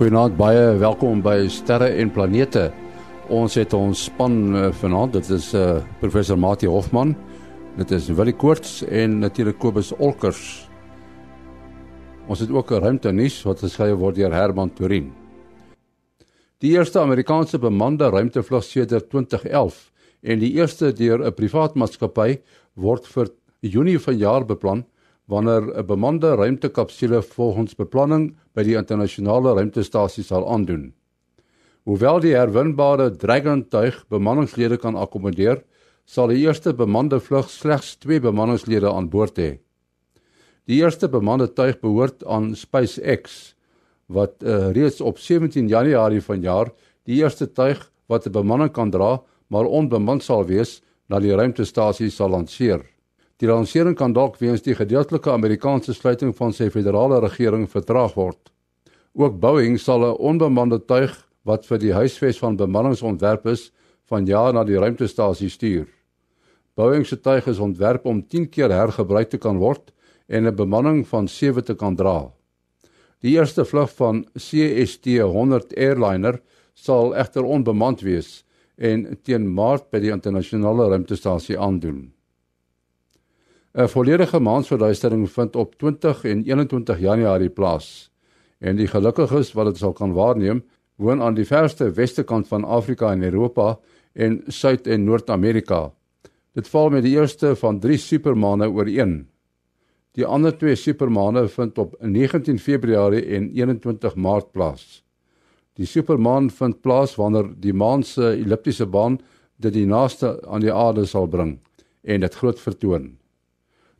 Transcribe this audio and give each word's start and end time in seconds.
Goeienaand, 0.00 0.32
baie 0.32 0.78
welkom 0.80 1.18
by 1.20 1.42
Sterre 1.52 1.90
en 2.00 2.08
Planete. 2.08 2.70
Ons 3.28 3.58
het 3.60 3.74
ons 3.76 4.06
span 4.06 4.36
uh, 4.56 4.62
vanaand. 4.80 5.12
Dit 5.18 5.28
is 5.36 5.50
uh, 5.52 5.82
professor 6.00 6.38
Mati 6.40 6.70
Hofman. 6.72 7.10
Dit 7.76 7.92
is 7.92 8.06
Willie 8.08 8.32
Koorts 8.32 8.78
en 8.88 9.18
natuurlik 9.20 9.58
Kobus 9.60 9.90
Olkers. 9.98 10.40
Ons 12.32 12.40
het 12.40 12.48
ook 12.48 12.72
'n 12.72 12.80
ruimtenuus 12.80 13.42
wat 13.44 13.60
geskryf 13.60 13.98
word 14.00 14.16
deur 14.16 14.32
Herman 14.32 14.72
Turin. 14.72 15.12
Die 16.64 16.72
eerste 16.72 17.00
Amerikaanse 17.00 17.58
bemande 17.58 18.08
ruimtevlug 18.08 18.64
sedert 18.64 19.10
2011 19.10 19.92
en 20.22 20.38
die 20.38 20.52
eerste 20.56 20.94
deur 20.96 21.26
'n 21.26 21.34
privaat 21.34 21.76
maatskappy 21.76 22.40
word 22.74 23.06
vir 23.06 23.28
Junie 23.60 23.98
vanjaar 23.98 24.46
beplan 24.46 24.86
wanneer 25.30 25.62
'n 25.78 25.86
bemande 25.86 26.34
ruimtekapsule 26.34 27.22
volgens 27.22 27.74
beplanning 27.74 28.36
by 28.54 28.62
die 28.62 28.76
internasionale 28.76 29.54
ruimtestasie 29.54 30.24
sal 30.24 30.46
aandoen. 30.48 30.92
Hoewel 31.86 32.20
die 32.20 32.34
herwinbare 32.34 33.10
Dragon 33.16 33.62
tuig 33.68 34.04
bemanningslede 34.08 34.76
kan 34.76 34.96
akkommodeer, 34.96 35.62
sal 36.04 36.28
die 36.28 36.42
eerste 36.42 36.74
bemande 36.74 37.20
vlug 37.20 37.48
slegs 37.50 37.96
2 38.02 38.20
bemanningslede 38.20 38.90
aan 38.90 39.08
boord 39.08 39.38
hê. 39.38 39.58
Die 40.66 40.82
eerste 40.82 41.08
bemande 41.08 41.48
tuig 41.54 41.80
behoort 41.80 42.24
aan 42.26 42.54
SpaceX 42.54 43.54
wat 44.06 44.42
uh, 44.42 44.72
reeds 44.74 45.00
op 45.00 45.18
17 45.18 45.68
Januarie 45.68 46.20
vanjaar 46.20 46.72
die 47.06 47.22
eerste 47.22 47.46
tuig 47.46 47.90
wat 48.06 48.26
'n 48.26 48.32
bemanning 48.32 48.72
kan 48.72 48.90
dra, 48.90 49.22
maar 49.48 49.64
onbemand 49.64 50.22
sal 50.22 50.44
wees, 50.44 50.82
na 51.08 51.18
die 51.18 51.34
ruimtestasie 51.34 52.10
sal 52.10 52.30
lanseer. 52.30 52.89
Die 53.40 53.48
lansering 53.48 53.94
kan 53.96 54.12
dalk 54.12 54.34
weens 54.36 54.60
die 54.60 54.74
gedeeltelike 54.76 55.30
Amerikaanse 55.32 55.94
sluiting 55.96 56.34
van 56.36 56.52
sy 56.52 56.66
federale 56.68 57.22
regering 57.24 57.64
vertraag 57.72 58.12
word. 58.12 58.50
Ook 59.16 59.38
Boeing 59.40 59.78
sal 59.80 60.04
'n 60.04 60.18
onbemande 60.20 60.78
tuig 60.84 61.14
wat 61.48 61.64
vir 61.66 61.78
die 61.78 61.92
huisves 61.92 62.38
van 62.38 62.56
bemanningsontwerp 62.56 63.46
is, 63.46 63.72
van 64.04 64.26
jaar 64.26 64.52
na 64.52 64.64
die 64.64 64.76
ruimtestasie 64.76 65.48
stuur. 65.48 65.88
Boeing 66.76 67.06
se 67.06 67.16
tuig 67.16 67.46
is 67.46 67.58
ontwerp 67.58 68.04
om 68.04 68.22
10 68.22 68.50
keer 68.50 68.70
hergebruik 68.70 69.30
te 69.30 69.38
kan 69.38 69.56
word 69.56 69.90
en 70.28 70.46
'n 70.46 70.54
bemanning 70.54 71.06
van 71.06 71.28
7 71.28 71.64
te 71.64 71.74
kan 71.74 71.96
dra. 71.96 72.30
Die 73.20 73.38
eerste 73.38 73.64
vlug 73.64 73.90
van 73.96 74.26
CST-100 74.36 75.72
airliner 75.76 76.40
sal 76.74 77.14
egter 77.14 77.44
onbemand 77.44 78.00
wees 78.00 78.44
en 78.76 79.18
teen 79.22 79.54
Maart 79.54 79.90
by 79.90 79.98
die 79.98 80.12
internasionale 80.12 80.88
ruimtestasie 80.88 81.58
aandoen. 81.58 82.19
'n 83.72 83.88
Volledige 83.88 84.40
maansverduistering 84.40 85.30
vind 85.30 85.56
op 85.56 85.74
20 85.78 86.24
en 86.24 86.42
21 86.42 86.98
Januarie 86.98 87.48
plaas. 87.48 88.10
En 88.58 88.76
die 88.76 88.86
gelukkiges 88.86 89.52
wat 89.52 89.66
dit 89.66 89.76
sal 89.76 89.92
kan 89.92 90.12
waarneem, 90.12 90.64
woon 90.96 91.22
aan 91.22 91.34
die 91.34 91.46
verste 91.46 91.90
weste 91.90 92.22
kant 92.22 92.48
van 92.48 92.64
Afrika 92.64 93.12
en 93.12 93.22
Europa 93.22 93.78
en 94.12 94.42
Suid- 94.46 94.86
en 94.86 95.04
Noord-Amerika. 95.04 95.92
Dit 96.52 96.68
val 96.68 96.90
met 96.90 97.02
die 97.02 97.14
eerste 97.14 97.56
van 97.56 97.78
3 97.78 97.96
supermaane 97.96 98.70
ooreen. 98.70 99.28
Die 100.12 100.26
ander 100.26 100.56
twee 100.58 100.74
supermaane 100.74 101.48
vind 101.48 101.78
op 101.78 101.94
19 102.00 102.58
Februarie 102.58 103.24
en 103.24 103.50
21 103.50 104.14
Maart 104.14 104.50
plaas. 104.52 105.04
Die 105.74 105.86
supermaan 105.86 106.50
vind 106.50 106.80
plaas 106.80 107.14
wanneer 107.14 107.54
die 107.56 107.74
maan 107.74 108.02
se 108.02 108.30
elliptiese 108.30 108.86
baan 108.86 109.20
dit 109.56 109.72
die 109.72 109.86
naaste 109.86 110.40
aan 110.46 110.60
die 110.60 110.72
aarde 110.72 111.06
sal 111.06 111.26
bring 111.26 111.58
en 112.02 112.20
dit 112.20 112.34
groot 112.34 112.60
vertoon. 112.60 113.19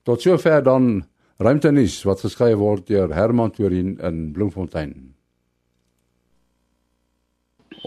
Tot 0.09 0.23
sover 0.25 0.63
dan 0.65 1.03
ruimtenis 1.37 1.99
wat 2.09 2.23
geskryf 2.25 2.57
word 2.57 2.87
deur 2.89 3.13
Herman 3.13 3.53
Torin 3.53 3.99
in 4.01 4.21
Bloemfontein. 4.33 4.95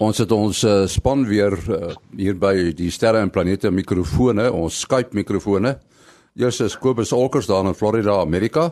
Ons 0.01 0.19
het 0.21 0.31
ons 0.33 0.59
uh, 0.65 0.83
span 0.89 1.23
weer 1.25 1.53
uh, 1.69 1.93
hier 2.17 2.37
by 2.37 2.71
die 2.77 2.91
sterre 2.93 3.21
en 3.21 3.31
planete 3.33 3.71
mikrofone, 3.73 4.45
ons 4.53 4.79
Skype 4.85 5.17
mikrofone. 5.17 5.75
Eers 6.37 6.59
is 6.65 6.77
Kobus 6.81 7.13
Olkers 7.13 7.49
daar 7.49 7.65
in 7.69 7.77
Florida, 7.77 8.19
Amerika. 8.21 8.71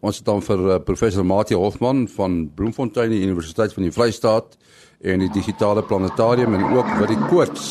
Ons 0.00 0.20
het 0.20 0.28
dan 0.28 0.40
vir 0.44 0.64
uh, 0.66 0.78
professor 0.84 1.24
Mati 1.24 1.56
Hofman 1.56 2.06
van 2.12 2.42
Bloemfontein 2.56 3.12
Universiteit 3.12 3.72
van 3.72 3.86
die 3.86 3.92
Vrystaat 3.92 4.58
en 5.00 5.24
die 5.24 5.30
digitale 5.32 5.84
planetarium 5.84 6.56
en 6.56 6.66
ook 6.76 6.92
vir 6.98 7.08
die 7.14 7.20
koorts. 7.30 7.66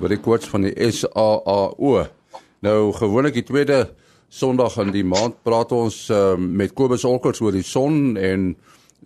Vir 0.00 0.12
die 0.12 0.20
koorts 0.20 0.48
van 0.52 0.68
die 0.68 0.92
SAAO. 0.92 2.04
Nou 2.64 2.78
gewoonlik 2.96 3.40
die 3.40 3.46
tweede 3.48 3.86
Sondag 4.28 4.76
in 4.76 4.90
die 4.92 5.04
maand 5.04 5.38
praat 5.42 5.72
ons 5.72 6.10
uh, 6.12 6.34
met 6.36 6.74
Kobus 6.76 7.04
Olkers 7.08 7.40
oor 7.40 7.54
die 7.56 7.64
son 7.64 8.16
en 8.20 8.50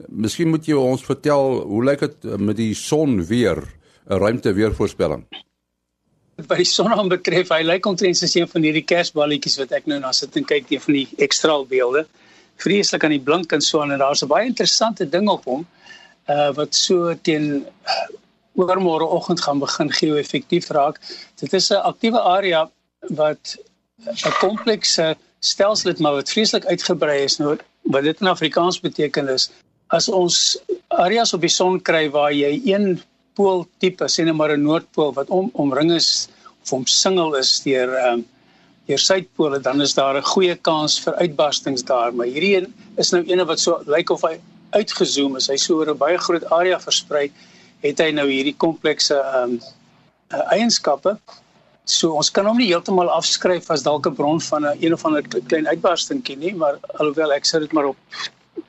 miskien 0.08 0.50
moet 0.50 0.66
jy 0.66 0.74
ons 0.74 1.04
vertel 1.06 1.60
hoe 1.68 1.84
lyk 1.86 2.02
dit 2.02 2.26
met 2.42 2.58
die 2.58 2.74
son 2.74 3.20
weer 3.28 3.62
'n 4.10 4.18
ruimte 4.18 4.52
weervoorspelling. 4.52 5.22
Wat 6.36 6.58
die 6.58 6.66
son 6.66 6.92
aan 6.92 7.08
betref, 7.08 7.52
hy 7.54 7.62
lyk 7.62 7.86
omtrent 7.86 8.18
soos 8.18 8.34
een 8.34 8.48
van 8.48 8.62
hierdie 8.66 8.84
kersballetjies 8.84 9.58
wat 9.60 9.72
ek 9.78 9.86
nou 9.86 10.00
na 10.00 10.12
sit 10.12 10.36
en 10.36 10.44
kyk 10.44 10.66
teen 10.66 10.80
van 10.80 10.94
die 10.94 11.08
ekstraal 11.18 11.66
beelde. 11.66 12.06
Vreeslik 12.56 13.04
aan 13.04 13.14
die 13.14 13.22
blink 13.22 13.52
en 13.52 13.60
so 13.60 13.82
en 13.82 13.94
daar's 13.98 14.22
'n 14.22 14.28
baie 14.28 14.46
interessante 14.46 15.06
ding 15.08 15.28
op 15.28 15.44
hom 15.44 15.66
uh 16.28 16.50
wat 16.54 16.74
so 16.74 17.14
teen 17.14 17.66
oormôre 18.54 19.06
oggend 19.06 19.40
gaan 19.40 19.58
begin 19.58 19.90
geo-effektief 19.90 20.70
raak. 20.70 21.00
Dit 21.40 21.52
is 21.52 21.70
'n 21.70 21.84
aktiewe 21.92 22.20
area 22.20 22.70
wat 23.08 23.56
'n 24.06 24.38
komplekse 24.40 25.16
stelsel 25.40 25.90
het 25.90 26.00
maar 26.00 26.18
wat 26.20 26.30
vreeslik 26.30 26.64
uitgebrei 26.66 27.22
is 27.24 27.38
nou 27.38 27.56
wat 27.82 28.02
dit 28.02 28.20
in 28.20 28.26
Afrikaans 28.26 28.80
beteken 28.80 29.28
is 29.28 29.50
as 29.86 30.08
ons 30.08 30.58
areas 30.88 31.34
op 31.34 31.40
die 31.40 31.52
son 31.52 31.80
kry 31.80 32.08
waar 32.10 32.32
jy 32.32 32.60
een 32.64 33.00
pool 33.34 33.66
tipe 33.78 34.08
sê 34.08 34.24
net 34.24 34.36
maar 34.36 34.52
'n 34.56 34.62
noordpool 34.62 35.12
wat 35.12 35.28
om 35.30 35.50
omring 35.52 35.92
is 35.92 36.28
of 36.62 36.72
omsingel 36.72 37.34
is 37.36 37.60
deur 37.64 37.94
ehm 37.94 38.12
um, 38.12 38.28
deur 38.86 38.98
suidpole 38.98 39.60
dan 39.60 39.80
is 39.80 39.94
daar 39.94 40.16
'n 40.16 40.30
goeie 40.34 40.56
kans 40.56 41.00
vir 41.00 41.14
uitbarstings 41.14 41.84
daar. 41.84 42.14
Maar 42.14 42.26
hierdie 42.26 42.56
een 42.56 42.74
is 42.96 43.10
nou 43.10 43.22
eene 43.24 43.44
wat 43.44 43.60
so 43.60 43.82
lyk 43.86 44.10
of 44.10 44.22
hy 44.22 44.40
uitgezoom 44.70 45.36
is. 45.36 45.48
Hy 45.48 45.56
so 45.56 45.78
oor 45.78 45.90
'n 45.90 45.98
baie 45.98 46.18
groot 46.18 46.44
area 46.50 46.80
versprei 46.80 47.30
het 47.80 47.98
hy 47.98 48.10
nou 48.10 48.28
hierdie 48.28 48.56
komplekse 48.56 49.14
ehm 49.14 49.50
um, 49.52 49.60
eienskappe 50.50 51.18
So 51.84 52.14
ons 52.14 52.30
kan 52.30 52.46
hom 52.46 52.58
nie 52.58 52.68
heeltemal 52.70 53.10
afskryf 53.10 53.70
as 53.74 53.82
dalk 53.82 54.06
'n 54.06 54.14
bron 54.14 54.40
van 54.40 54.66
'n 54.66 54.76
een 54.80 54.92
of 54.92 55.04
ander 55.04 55.22
klein 55.22 55.66
uitbarstingkie 55.66 56.36
nie, 56.36 56.54
maar 56.54 56.78
alhoewel 56.98 57.32
ek 57.32 57.44
sê 57.46 57.58
dit 57.58 57.72
maar 57.72 57.86
op 57.86 57.96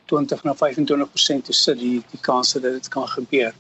20 0.06 0.44
na 0.44 0.54
25% 0.54 1.46
te 1.46 1.54
sit 1.54 1.78
die 1.78 2.04
die 2.12 2.22
kans 2.22 2.54
dat 2.54 2.64
dit 2.64 2.88
kan 2.88 3.08
gebeur. 3.08 3.54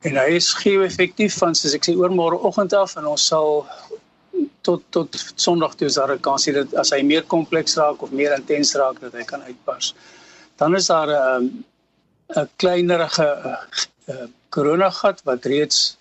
En 0.00 0.16
hy 0.16 0.34
is 0.36 0.54
geo-effektief 0.54 1.38
van 1.38 1.54
soos 1.54 1.74
ek 1.74 1.86
sê 1.86 1.94
oormôre 1.94 2.42
oggend 2.42 2.72
af 2.72 2.96
en 2.96 3.06
ons 3.06 3.26
sal 3.26 3.66
tot 4.62 4.82
tot 4.90 5.08
Sondag 5.36 5.74
toe 5.74 5.88
daar 5.88 6.12
'n 6.14 6.20
kans 6.20 6.44
dat 6.44 6.74
as 6.74 6.90
hy 6.90 7.02
meer 7.02 7.22
kompleks 7.22 7.76
raak 7.76 8.02
of 8.02 8.10
meer 8.10 8.34
intens 8.34 8.74
raak 8.74 9.00
dat 9.00 9.12
hy 9.12 9.24
kan 9.24 9.42
uitbars. 9.42 9.94
Dan 10.56 10.74
is 10.74 10.86
daar 10.86 11.08
'n 11.08 11.64
'n 12.34 12.48
kleinerige 12.56 13.58
koronagat 14.48 15.22
wat 15.24 15.44
reeds 15.44 15.96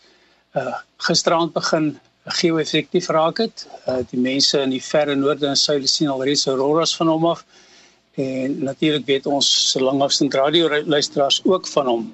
uh, 0.55 0.75
gisteraand 0.97 1.53
begin 1.53 1.99
geo-effektief 2.25 3.07
raak 3.07 3.37
het. 3.37 3.67
Uh 3.87 4.01
die 4.09 4.19
mense 4.19 4.59
in 4.61 4.73
die 4.73 4.83
verre 4.83 5.15
noorde 5.15 5.47
en 5.47 5.57
suide 5.57 5.87
sien 5.87 6.09
alreeds 6.09 6.47
auroras 6.47 6.95
van 6.97 7.07
hom 7.07 7.25
af. 7.25 7.45
En 8.15 8.63
natuurlik 8.63 9.05
weet 9.05 9.25
ons 9.25 9.49
so 9.71 9.79
langafstand 9.79 10.33
radio 10.33 10.69
luisteraars 10.85 11.41
ook 11.45 11.67
van 11.67 11.87
hom. 11.87 12.13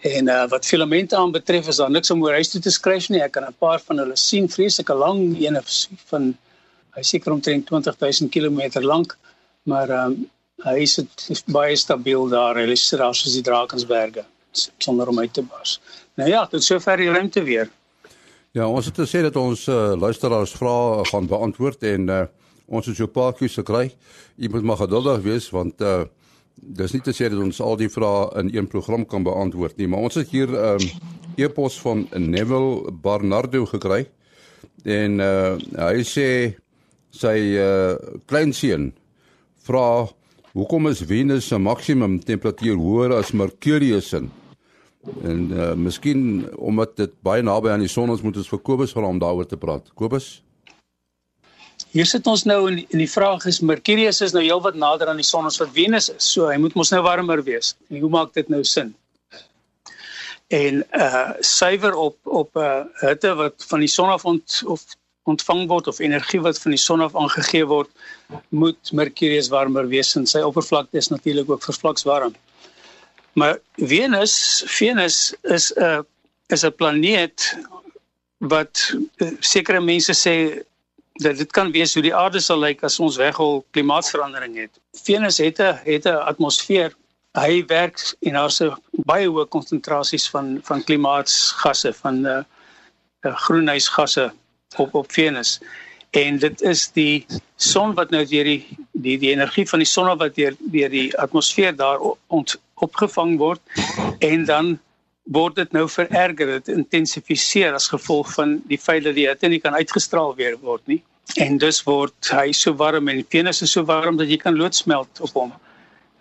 En 0.00 0.28
uh 0.28 0.48
wat 0.48 0.66
filamente 0.66 1.16
aan 1.16 1.30
betref 1.30 1.68
is 1.68 1.76
daar 1.76 1.90
niks 1.90 2.10
om 2.10 2.22
oor 2.22 2.32
huis 2.32 2.50
toe 2.50 2.60
te 2.60 2.70
skryf 2.70 3.08
nie. 3.08 3.22
Ek 3.22 3.32
kan 3.32 3.46
'n 3.46 3.54
paar 3.58 3.80
van 3.80 3.98
hulle 3.98 4.16
sien, 4.16 4.48
vreeslike 4.48 4.94
lang, 4.94 5.36
een 5.38 5.60
van 6.06 6.36
hy 6.94 7.02
seker 7.02 7.32
omtrent 7.32 7.66
20000 7.66 8.30
km 8.30 8.82
lank, 8.82 9.16
maar 9.62 9.90
um 9.90 10.30
hy 10.64 10.82
is 10.82 10.94
dit 10.94 11.42
baie 11.46 11.76
stabiel 11.76 12.28
daar. 12.28 12.56
Hy 12.56 12.66
is 12.72 12.88
daar 12.90 13.14
soos 13.14 13.32
die 13.32 13.42
Drakensberge 13.42 14.24
sonder 14.78 15.08
om 15.08 15.18
uit 15.18 15.32
te 15.32 15.42
bars. 15.42 15.80
Nou 16.14 16.28
ja, 16.30 16.46
tot 16.46 16.64
sover 16.64 16.96
die 16.96 17.10
ruimte 17.10 17.42
weer. 17.42 17.70
Ja, 18.56 18.64
ons 18.64 18.86
het 18.88 18.96
gesê 18.96 19.20
dat 19.20 19.36
ons 19.36 19.66
uh, 19.68 19.92
luisteraars 20.00 20.54
vrae 20.56 21.02
gaan 21.10 21.26
beantwoord 21.28 21.82
en 21.84 22.06
uh, 22.08 22.22
ons 22.64 22.86
het 22.88 22.96
so 22.96 23.04
'n 23.04 23.12
paar 23.12 23.34
kies 23.36 23.54
gekry. 23.60 23.92
Jy 24.36 24.48
moet 24.48 24.64
maar 24.64 24.80
geduldig 24.80 25.20
wees 25.22 25.50
want 25.50 25.80
uh, 25.80 26.04
dis 26.54 26.92
nie 26.92 27.02
te 27.04 27.12
sê 27.12 27.28
dat 27.28 27.38
ons 27.38 27.60
al 27.60 27.76
die 27.76 27.90
vrae 27.92 28.40
in 28.40 28.48
een 28.56 28.66
program 28.66 29.04
kan 29.06 29.22
beantwoord 29.22 29.76
nie, 29.76 29.86
maar 29.86 30.00
ons 30.00 30.14
het 30.14 30.30
hier 30.30 30.48
'n 30.48 30.80
um, 30.80 30.88
e-pos 31.36 31.80
van 31.80 32.08
Neville 32.16 32.90
Barnardo 32.92 33.66
gekry. 33.66 34.08
En 34.84 35.20
uh, 35.20 35.58
hy 35.76 36.02
sê 36.02 36.56
sy 37.10 37.36
uh, 37.60 37.94
kleinseun 38.26 38.92
vra 39.62 40.08
hoekom 40.52 40.88
is 40.88 41.04
Venus 41.04 41.46
se 41.46 41.58
maksimum 41.58 42.18
temperatuur 42.20 42.76
hoër 42.76 43.12
as 43.12 43.32
Mercurius 43.32 44.08
se? 44.08 44.24
En 45.22 45.48
uh 45.52 45.72
miskien 45.74 46.20
omdat 46.56 46.96
dit 46.96 47.14
baie 47.22 47.42
naby 47.42 47.72
aan 47.72 47.84
die 47.84 47.92
son 47.92 48.12
is, 48.14 48.22
moet 48.24 48.36
ons 48.36 48.50
vir 48.52 48.60
Kobus 48.62 48.92
vra 48.96 49.08
om 49.08 49.18
daaroor 49.18 49.46
te 49.48 49.56
praat. 49.56 49.90
Kobus? 49.94 50.38
Hier 51.94 52.06
sit 52.06 52.26
ons 52.28 52.44
nou 52.44 52.58
die, 52.74 52.84
in 52.92 53.00
die 53.00 53.10
vraag 53.10 53.46
is 53.48 53.60
Mercurius 53.64 54.20
is 54.24 54.34
nou 54.36 54.42
heelwat 54.44 54.76
nader 54.76 55.08
aan 55.08 55.20
die 55.20 55.26
son 55.26 55.46
as 55.48 55.58
wat 55.62 55.72
Venus 55.72 56.10
is. 56.12 56.26
So 56.34 56.50
hy 56.52 56.58
moet 56.60 56.76
mos 56.76 56.92
nou 56.92 57.02
warmer 57.06 57.42
wees. 57.46 57.74
En 57.88 58.02
hoe 58.02 58.10
maak 58.12 58.34
dit 58.36 58.50
nou 58.52 58.64
sin? 58.64 58.94
En 60.52 60.82
uh 60.96 61.32
suiwer 61.44 61.94
op 61.94 62.16
op 62.24 62.56
'n 62.56 62.64
uh, 62.64 63.08
hitte 63.08 63.34
wat 63.34 63.64
van 63.68 63.80
die 63.84 63.92
son 63.92 64.10
af 64.10 64.24
ont, 64.24 64.62
of 64.64 64.84
ontvang 65.28 65.66
word 65.68 65.88
of 65.88 65.98
energie 66.00 66.40
wat 66.40 66.58
van 66.58 66.72
die 66.72 66.80
son 66.80 67.00
af 67.04 67.16
aangegee 67.16 67.66
word, 67.66 67.90
moet 68.48 68.92
Mercurius 68.92 69.48
warmer 69.48 69.88
wees 69.88 70.14
en 70.16 70.26
sy 70.26 70.40
oppervlakte 70.40 70.96
is 70.96 71.08
natuurlik 71.08 71.50
ook 71.50 71.62
vervlakswarm. 71.62 72.34
Maar 73.38 73.58
Venus, 73.76 74.62
Venus 74.66 75.34
is 75.42 75.72
'n 75.74 76.06
is 76.46 76.62
'n 76.64 76.74
planeet 76.74 77.58
wat 78.36 78.94
uh, 79.16 79.30
sekere 79.38 79.80
mense 79.80 80.14
sê 80.24 80.34
dat 81.12 81.36
dit 81.36 81.50
kan 81.50 81.70
wees 81.70 81.94
hoe 81.94 82.02
die 82.02 82.14
aarde 82.14 82.40
sal 82.40 82.58
lyk 82.58 82.82
as 82.82 82.98
ons 82.98 83.16
weghol 83.16 83.64
klimaatsverandering 83.70 84.56
het. 84.56 84.80
Venus 84.92 85.38
het 85.38 85.58
'n 85.58 85.78
het 85.84 86.04
'n 86.06 86.22
atmosfeer. 86.32 86.90
Hy 87.38 87.64
werk 87.66 87.98
en 88.20 88.32
daar's 88.32 88.60
'n 88.60 88.74
baie 88.90 89.28
hoë 89.28 89.46
konsentrasies 89.48 90.28
van 90.34 90.58
van 90.62 90.84
klimaatsgasse 90.84 91.92
van 91.92 92.26
uh, 92.26 92.42
uh 93.26 93.36
groenhuisgasse 93.44 94.32
op 94.76 94.94
op 94.94 95.12
Venus. 95.12 95.60
En 96.10 96.38
dit 96.38 96.62
is 96.62 96.88
die 96.96 97.26
son 97.56 97.94
wat 97.94 98.10
nou 98.10 98.24
deur 98.26 98.44
die 98.44 98.78
die 98.92 99.18
die 99.18 99.30
energie 99.30 99.66
van 99.68 99.82
die 99.82 99.88
son 99.88 100.08
wat 100.18 100.34
deur 100.34 100.56
deur 100.58 100.90
die 100.90 101.10
atmosfeer 101.18 101.76
daar 101.76 102.00
ont, 102.26 102.56
opgevang 102.74 103.36
word 103.38 103.60
en 104.18 104.44
dan 104.44 104.78
word 105.28 105.58
dit 105.60 105.72
nou 105.76 105.84
vererger, 105.92 106.54
dit 106.58 106.70
intensifiseer 106.72 107.74
as 107.76 107.90
gevolg 107.92 108.30
van 108.32 108.56
die 108.70 108.78
feit 108.80 109.04
dat 109.04 109.14
die 109.18 109.26
hitte 109.28 109.48
nie 109.48 109.60
kan 109.60 109.76
uitgestraal 109.76 110.34
weer 110.38 110.56
word 110.62 110.86
nie. 110.88 111.02
En 111.36 111.58
dus 111.60 111.82
word 111.84 112.30
hy 112.32 112.52
so 112.56 112.72
warm 112.80 113.10
en 113.12 113.20
Venus 113.28 113.60
is 113.62 113.74
so 113.76 113.84
warm 113.84 114.16
dat 114.16 114.30
jy 114.30 114.38
kan 114.40 114.56
loodsmelt 114.56 115.20
op 115.20 115.34
hom. 115.36 115.52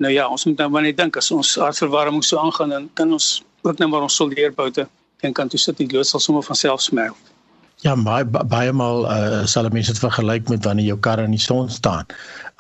Nou 0.04 0.12
ja, 0.13 0.28
ons 0.28 0.45
moet 0.45 0.60
nou 0.60 0.69
maar 0.69 0.83
net 0.83 0.98
dink 0.98 1.16
as 1.18 1.31
ons 1.31 1.56
aardverwarming 1.57 2.25
so 2.25 2.38
aangaan 2.42 2.75
dan 2.75 2.90
kan 2.94 3.13
ons 3.16 3.42
ook 3.63 3.80
nou 3.80 3.90
maar 3.90 4.06
ons 4.10 4.19
soldeerboute 4.19 4.88
en 5.24 5.33
kan 5.33 5.48
toe 5.50 5.60
sit 5.60 5.80
die 5.80 5.88
lood 5.94 6.07
sal 6.07 6.22
sommer 6.22 6.44
van 6.44 6.60
self 6.60 6.83
smelt. 6.83 7.37
Ja, 7.86 7.92
baie 7.94 8.26
baie 8.26 8.72
maal 8.74 9.04
uh, 9.06 9.42
sal 9.46 9.68
mense 9.70 9.94
dit 9.94 10.00
vergelyk 10.02 10.48
met 10.50 10.64
wanneer 10.66 10.88
jou 10.88 10.96
kar 11.08 11.20
in 11.22 11.34
die 11.36 11.42
son 11.42 11.68
staan. 11.70 12.08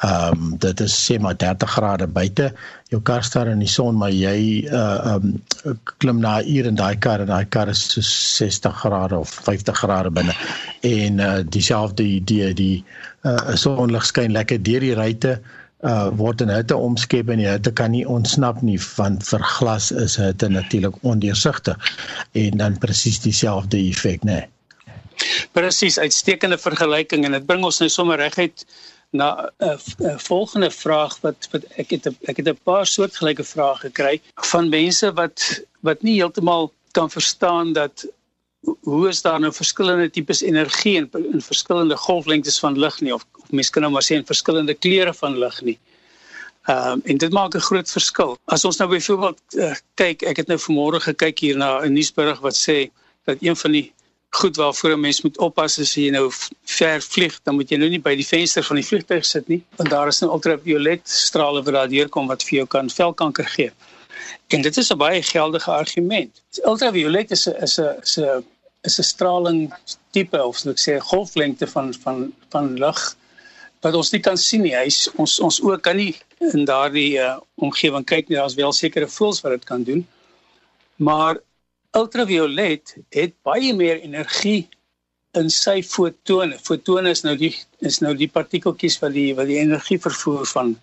Ehm 0.05 0.43
um, 0.43 0.49
dit 0.61 0.81
is 0.85 0.93
sê 0.93 1.15
maar 1.17 1.37
30 1.41 1.71
grade 1.73 2.07
buite. 2.07 2.51
Jou 2.93 2.99
kar 3.01 3.23
staan 3.25 3.47
in 3.49 3.63
die 3.63 3.71
son, 3.71 3.95
maar 3.97 4.11
jy 4.13 4.67
uh 4.69 4.81
ehm 5.13 5.23
um, 5.25 5.79
klim 6.03 6.19
na 6.21 6.35
'n 6.37 6.51
uur 6.53 6.69
in 6.69 6.77
daai 6.77 6.99
kar 7.05 7.23
en 7.23 7.31
daai 7.31 7.49
kar 7.55 7.71
is 7.73 7.81
so 7.93 8.01
60 8.45 8.77
grade 8.81 9.17
of 9.17 9.31
50 9.47 9.79
grade 9.79 10.11
binne. 10.11 10.35
En 10.81 11.17
uh 11.19 11.39
dieselfde 11.55 12.03
idee, 12.03 12.53
die 12.53 12.83
uh 13.25 13.55
sonlig 13.55 14.05
skyn 14.05 14.37
lekker 14.37 14.61
deur 14.61 14.85
die 14.85 14.93
ruitte 14.99 15.39
uh 15.81 16.11
word 16.19 16.41
in 16.45 16.53
hitte 16.53 16.77
omskep 16.77 17.29
en 17.29 17.41
die 17.41 17.49
hitte 17.49 17.73
kan 17.73 17.91
nie 17.91 18.05
ontsnap 18.05 18.61
nie 18.61 18.77
want 18.97 19.25
vir 19.31 19.41
glas 19.57 19.89
is 19.91 20.19
hitte 20.21 20.49
natuurlik 20.49 21.01
ondeursigtig 21.01 21.97
en 22.33 22.61
dan 22.61 22.77
presies 22.77 23.19
dieselfde 23.25 23.81
effek 23.81 24.21
nê. 24.23 24.31
Nee. 24.31 24.56
Presies, 25.51 25.97
uitstekende 25.99 26.57
vergelyking 26.57 27.25
en 27.25 27.31
dit 27.31 27.45
bring 27.45 27.63
ons 27.63 27.79
nou 27.79 27.89
sommer 27.89 28.17
reguit 28.17 28.65
na 29.09 29.49
'n 29.59 29.65
uh, 29.65 29.77
uh, 29.99 30.17
volgende 30.17 30.71
vraag 30.71 31.17
wat 31.21 31.47
wat 31.51 31.63
ek 31.77 31.89
het 31.89 32.07
ek 32.27 32.37
het 32.37 32.47
'n 32.47 32.59
paar 32.63 32.85
soortgelyke 32.85 33.43
vrae 33.43 33.75
gekry 33.75 34.21
van 34.51 34.69
mense 34.69 35.13
wat 35.13 35.63
wat 35.81 36.01
nie 36.01 36.19
heeltemal 36.19 36.73
kan 36.91 37.09
verstaan 37.09 37.73
dat 37.73 38.05
hoe 38.81 39.07
is 39.07 39.21
daar 39.21 39.39
nou 39.39 39.53
verskillende 39.53 40.09
tipes 40.09 40.41
energie 40.41 40.95
in 40.97 41.09
in 41.13 41.41
verskillende 41.41 41.97
golflengtes 41.97 42.59
van 42.59 42.79
lig 42.79 43.01
nie 43.01 43.13
of, 43.13 43.25
of 43.31 43.51
mense 43.51 43.71
kan 43.71 43.81
nou 43.81 43.91
maar 43.91 44.03
sê 44.03 44.15
in 44.15 44.25
verskillende 44.25 44.73
kleure 44.73 45.13
van 45.13 45.37
lig 45.37 45.61
nie. 45.61 45.79
Ehm 46.67 46.91
um, 46.91 47.01
en 47.03 47.17
dit 47.17 47.31
maak 47.31 47.55
'n 47.55 47.67
groot 47.69 47.91
verskil. 47.91 48.37
As 48.45 48.65
ons 48.65 48.77
nou 48.77 48.89
byvoorbeeld 48.89 49.39
uh, 49.55 49.75
kyk, 49.93 50.21
ek 50.21 50.37
het 50.37 50.47
nou 50.47 50.59
vanmôre 50.59 50.99
gekyk 50.99 51.39
hier 51.39 51.57
na 51.57 51.79
'n 51.79 51.93
nuusberig 51.93 52.39
wat 52.39 52.55
sê 52.55 52.89
dat 53.23 53.37
een 53.39 53.55
van 53.55 53.71
die 53.71 53.93
goed 54.29 54.55
waarvoor 54.55 54.91
'n 54.91 54.99
mens 54.99 55.21
moet 55.21 55.37
oppas 55.37 55.79
as 55.79 55.93
jy 55.95 56.09
nou 56.09 56.31
ver 56.63 57.01
vlieg, 57.01 57.39
dan 57.43 57.55
moet 57.55 57.69
jy 57.69 57.77
nou 57.77 57.89
nie 57.89 57.99
by 57.99 58.15
die 58.15 58.27
venster 58.27 58.63
van 58.63 58.75
die 58.75 58.85
vliegtuig 58.85 59.25
sit 59.25 59.47
nie, 59.47 59.63
want 59.75 59.89
daar 59.89 60.07
is 60.07 60.21
'n 60.21 60.29
ultraviolet 60.29 61.01
strale 61.03 61.63
wat 61.63 61.73
daar 61.73 61.89
deurkom 61.89 62.27
wat 62.27 62.43
vir 62.43 62.57
jou 62.57 62.67
kan 62.67 62.89
velkanker 62.89 63.45
gee. 63.45 63.71
En 64.47 64.61
dit 64.61 64.77
is 64.77 64.91
'n 64.91 64.97
baie 64.97 65.23
geldige 65.23 65.71
argument. 65.71 66.41
Ultraviolet 66.63 67.31
is 67.31 67.47
'n 67.47 67.55
is 67.61 67.79
'n 67.79 67.95
is 68.01 68.17
'n 68.17 68.43
is 68.83 68.99
'n 68.99 69.03
straling 69.03 69.73
tipe 70.11 70.43
of 70.43 70.57
soos 70.57 70.73
ek 70.73 70.79
sê 70.85 70.99
golflengte 70.99 71.67
van 71.67 71.93
van 72.03 72.33
van 72.49 72.73
lig 72.73 73.15
wat 73.81 73.93
ons 73.93 74.11
nie 74.11 74.21
kan 74.21 74.37
sien 74.37 74.61
nie. 74.61 74.75
Hy's 74.75 75.09
ons 75.15 75.39
ons 75.39 75.59
oë 75.61 75.79
kan 75.81 75.97
nie 75.97 76.15
in 76.53 76.65
daardie 76.65 77.17
uh, 77.19 77.37
omgewing 77.55 78.05
kyk 78.05 78.29
nie. 78.29 78.37
Daar's 78.37 78.55
wel 78.55 78.73
sekere 78.73 79.07
voels 79.07 79.41
wat 79.41 79.51
dit 79.51 79.63
kan 79.63 79.83
doen. 79.83 80.07
Maar 80.95 81.37
ultraviolet 81.97 82.95
het 83.15 83.33
baie 83.47 83.73
meer 83.73 84.01
energie 84.05 84.67
in 85.37 85.49
sy 85.53 85.79
fotone. 85.85 86.57
Fotone 86.61 87.11
is 87.13 87.23
nou 87.25 87.35
die 87.39 87.53
is 87.85 88.01
nou 88.03 88.13
die 88.17 88.29
partikeltjies 88.31 88.99
wat 89.03 89.15
die 89.15 89.31
wat 89.37 89.49
die 89.49 89.59
energie 89.61 89.99
vervoer 90.01 90.45
van 90.53 90.75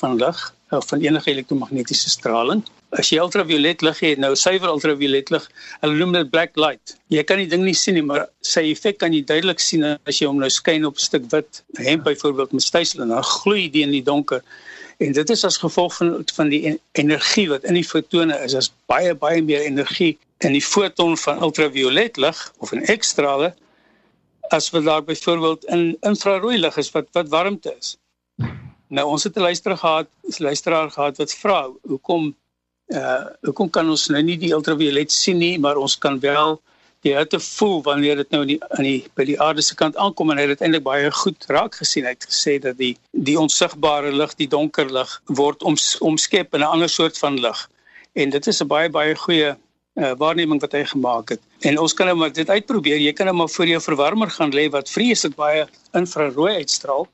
van 0.00 0.18
lig 0.20 0.40
of 0.76 0.88
van 0.90 1.00
enige 1.00 1.30
elektromagnetiese 1.30 2.10
straling. 2.12 2.64
As 2.98 3.08
jy 3.12 3.20
ultraviolet 3.22 3.82
lig 3.86 4.00
het, 4.02 4.20
nou 4.20 4.32
suiwer 4.36 4.68
ultraviolet 4.68 5.30
lig, 5.32 5.46
hulle 5.80 5.96
noem 6.00 6.12
dit 6.18 6.30
black 6.30 6.58
light. 6.60 6.96
Jy 7.14 7.22
kan 7.28 7.40
die 7.40 7.48
ding 7.50 7.64
nie 7.64 7.74
sien 7.74 7.96
nie, 7.96 8.04
maar 8.04 8.26
sy 8.44 8.66
effek 8.72 8.98
kan 9.00 9.14
jy 9.14 9.22
duidelik 9.26 9.62
sien 9.62 9.86
as 9.86 10.20
jy 10.20 10.28
hom 10.28 10.42
nou 10.42 10.50
skyn 10.52 10.84
op 10.88 10.98
'n 10.98 11.06
stuk 11.06 11.30
wit 11.32 11.62
hemp 11.80 12.04
byvoorbeeld 12.04 12.52
met 12.52 12.66
stysel 12.66 13.02
en 13.06 13.14
dan 13.14 13.24
gloei 13.24 13.70
dit 13.70 13.82
in 13.86 13.94
die 13.94 14.04
donker. 14.04 14.42
En 14.98 15.12
dit 15.12 15.30
is 15.30 15.44
as 15.44 15.56
gevolg 15.56 15.96
van 15.96 16.24
van 16.34 16.48
die 16.48 16.78
energie 16.92 17.48
wat 17.48 17.64
in 17.64 17.74
die 17.74 17.84
fotone 17.84 18.36
is, 18.44 18.54
is 18.54 18.72
baie 18.86 19.14
baie 19.14 19.42
meer 19.42 19.64
energie 19.64 20.16
in 20.38 20.52
die 20.52 20.62
foton 20.62 21.16
van 21.16 21.42
ultraviolet 21.42 22.16
lig 22.16 22.40
of 22.58 22.72
in 22.72 22.84
X-strale 22.98 23.54
as 24.54 24.70
wat 24.70 24.84
daar 24.84 25.04
byvoorbeeld 25.04 25.64
in 25.64 25.96
infrarooi 26.00 26.58
lig 26.58 26.76
is 26.76 26.90
wat 26.90 27.08
wat 27.12 27.28
warmte 27.28 27.74
is. 27.78 27.96
Nou 28.88 29.06
ons 29.06 29.24
het 29.24 29.36
'n 29.36 29.40
luisteraar 29.40 29.78
gehad, 29.78 30.08
'n 30.22 30.42
luisteraar 30.42 30.90
gehad 30.90 31.16
wat 31.16 31.32
vra, 31.34 31.70
hoekom 31.82 32.34
uh 32.86 33.24
hoekom 33.42 33.70
kan 33.70 33.88
ons 33.90 34.06
nou 34.06 34.22
nie 34.22 34.38
die 34.38 34.52
ultraviolet 34.52 35.12
sien 35.12 35.38
nie, 35.38 35.58
maar 35.58 35.76
ons 35.76 35.98
kan 35.98 36.20
wel 36.20 36.60
die 37.00 37.14
hitte 37.16 37.40
voel 37.40 37.82
wanneer 37.82 38.16
dit 38.16 38.30
nou 38.30 38.42
in 38.42 38.48
die 38.48 38.60
in 38.78 38.82
die 38.82 39.10
by 39.14 39.24
die 39.24 39.40
aarde 39.40 39.62
se 39.62 39.74
kant 39.74 39.96
aankom 39.96 40.30
en 40.30 40.36
hy 40.36 40.46
het 40.46 40.58
dit 40.58 40.60
eintlik 40.66 40.84
baie 40.86 41.10
goed 41.10 41.44
raak 41.48 41.74
gesien. 41.74 42.04
Hy 42.04 42.14
het 42.14 42.26
gesê 42.30 42.58
dat 42.62 42.78
die 42.78 42.96
die 43.10 43.38
onsigbare 43.38 44.12
lig, 44.12 44.34
die 44.34 44.48
donker 44.48 44.92
lig 44.92 45.22
word 45.24 45.62
oms, 45.62 45.98
omskep 45.98 46.54
in 46.54 46.60
'n 46.60 46.72
ander 46.74 46.88
soort 46.88 47.18
van 47.18 47.40
lig. 47.40 47.68
En 48.12 48.30
dit 48.30 48.46
is 48.46 48.62
'n 48.62 48.66
baie 48.66 48.90
baie 48.90 49.14
goeie 49.14 49.56
uh, 49.96 50.12
waarneming 50.20 50.60
wat 50.60 50.76
hy 50.76 50.84
gemaak 50.84 51.34
het. 51.34 51.42
En 51.60 51.78
ons 51.80 51.94
kan 51.96 52.06
nou 52.10 52.16
maar 52.20 52.32
dit 52.32 52.48
uitprobeer. 52.48 53.00
Jy 53.00 53.12
kan 53.16 53.30
nou 53.30 53.36
maar 53.36 53.52
voor 53.52 53.66
jou 53.66 53.80
verwarmer 53.80 54.30
gaan 54.30 54.54
lê 54.54 54.68
wat 54.72 54.90
vreeslik 54.92 55.36
baie 55.36 55.66
infrarooi 55.96 56.54
uitstraal. 56.62 57.08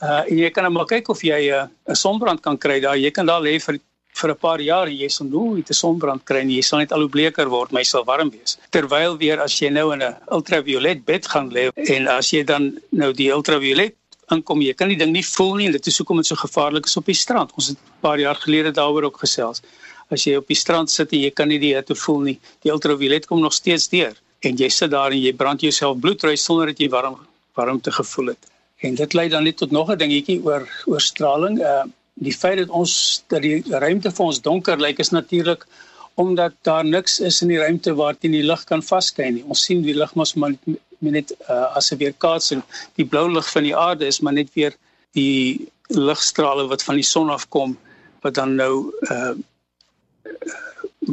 Uh 0.00 0.22
en 0.30 0.36
jy 0.38 0.50
kan 0.54 0.64
nou 0.64 0.72
maar 0.78 0.88
kyk 0.88 1.10
of 1.12 1.22
jy 1.22 1.50
eh, 1.50 1.66
'n 1.66 1.92
uh, 1.92 1.94
sonbrand 1.94 2.40
kan 2.40 2.58
kry 2.58 2.80
daar. 2.80 2.96
Jy 2.96 3.10
kan 3.10 3.26
daar 3.26 3.42
lê 3.42 3.58
vir 3.60 3.80
vir 4.20 4.30
'n 4.30 4.36
paar 4.36 4.60
jaar 4.60 4.86
en 4.86 4.96
jy 4.96 5.08
sal 5.08 5.26
nooit 5.26 5.68
'n 5.68 5.74
sonbrand 5.74 6.24
kry 6.24 6.42
nie. 6.42 6.56
Jy 6.56 6.62
sal 6.62 6.78
net 6.78 6.92
al 6.92 7.00
hoe 7.00 7.08
bleker 7.08 7.48
word, 7.48 7.70
maar 7.70 7.82
jy 7.82 7.90
sal 7.90 8.04
warm 8.04 8.30
wees. 8.30 8.58
Terwyl 8.70 9.18
weer 9.18 9.40
as 9.40 9.58
jy 9.60 9.68
nou 9.68 9.92
in 9.92 10.02
'n 10.02 10.16
ultraviolet 10.30 11.04
bed 11.04 11.26
gaan 11.26 11.50
lê 11.50 11.70
en 11.74 12.08
as 12.08 12.30
jy 12.30 12.44
dan 12.44 12.78
nou 12.90 13.12
die 13.12 13.30
ultraviolet 13.30 13.94
inkom, 14.30 14.62
jy 14.62 14.74
kan 14.74 14.88
die 14.88 14.96
ding 14.96 15.12
nie 15.12 15.26
voel 15.26 15.54
nie 15.56 15.70
dit 15.70 15.86
is 15.86 15.98
hoekom 15.98 16.16
dit 16.16 16.26
so 16.26 16.36
gevaarlik 16.36 16.86
is 16.86 16.96
op 16.96 17.06
die 17.06 17.14
strand. 17.14 17.52
Ons 17.56 17.68
het 17.68 17.76
'n 17.76 18.00
paar 18.00 18.18
jaar 18.18 18.36
gelede 18.36 18.72
daaroor 18.72 19.04
ook 19.04 19.18
gesels 19.18 19.60
as 20.10 20.26
jy 20.26 20.36
op 20.40 20.48
die 20.50 20.58
strand 20.58 20.90
sit 20.90 21.12
en 21.12 21.24
jy 21.24 21.30
kan 21.30 21.48
nie 21.48 21.60
die 21.62 21.74
hitte 21.76 21.94
voel 21.94 22.20
nie. 22.20 22.38
Die 22.64 22.72
ultraviolet 22.74 23.26
kom 23.30 23.40
nog 23.40 23.54
steeds 23.56 23.88
deur 23.88 24.16
en 24.46 24.56
jy 24.56 24.68
sit 24.72 24.90
daar 24.90 25.12
en 25.12 25.20
jy 25.20 25.32
brand 25.36 25.62
jouself 25.62 25.98
bloedrus 26.00 26.44
sonder 26.44 26.72
dat 26.72 26.80
jy 26.80 26.88
warm 26.92 27.18
warmte 27.58 27.92
gevoel 27.92 28.32
het. 28.32 28.50
En 28.80 28.94
dit 28.96 29.14
lei 29.14 29.28
dan 29.28 29.44
net 29.44 29.58
tot 29.60 29.70
nog 29.70 29.90
'n 29.90 29.98
dingetjie 29.98 30.40
oor 30.44 30.68
oor 30.86 31.00
straling. 31.00 31.58
Uh 31.60 31.84
die 32.20 32.36
feit 32.36 32.58
dat 32.58 32.68
ons 32.68 33.24
dat 33.32 33.42
die 33.42 33.62
ruimte 33.68 34.10
vir 34.10 34.26
ons 34.26 34.40
donker 34.40 34.76
lyk 34.76 34.98
is 34.98 35.10
natuurlik 35.10 35.66
omdat 36.14 36.52
daar 36.62 36.84
niks 36.84 37.20
is 37.20 37.42
in 37.42 37.48
die 37.48 37.58
ruimte 37.58 37.94
waar 37.94 38.18
teen 38.18 38.32
die 38.32 38.44
lig 38.44 38.64
kan 38.64 38.82
vaskyn 38.82 39.34
nie. 39.34 39.44
Ons 39.48 39.64
sien 39.64 39.82
die 39.82 39.94
lig 39.94 40.14
mos 40.14 40.34
maar 40.34 40.50
net, 40.50 40.80
net 40.98 41.32
uh, 41.48 41.76
as 41.76 41.92
'n 41.92 41.96
weerkaatsing. 41.96 42.62
Die 42.96 43.06
blou 43.06 43.32
lig 43.32 43.50
van 43.52 43.62
die 43.62 43.76
aarde 43.76 44.06
is 44.06 44.20
maar 44.20 44.32
net 44.32 44.50
weer 44.54 44.74
die 45.12 45.68
ligstrale 45.88 46.68
wat 46.68 46.82
van 46.82 46.94
die 47.00 47.08
son 47.14 47.30
afkom 47.30 47.78
wat 48.22 48.34
dan 48.34 48.54
nou 48.54 48.92
uh 49.10 49.32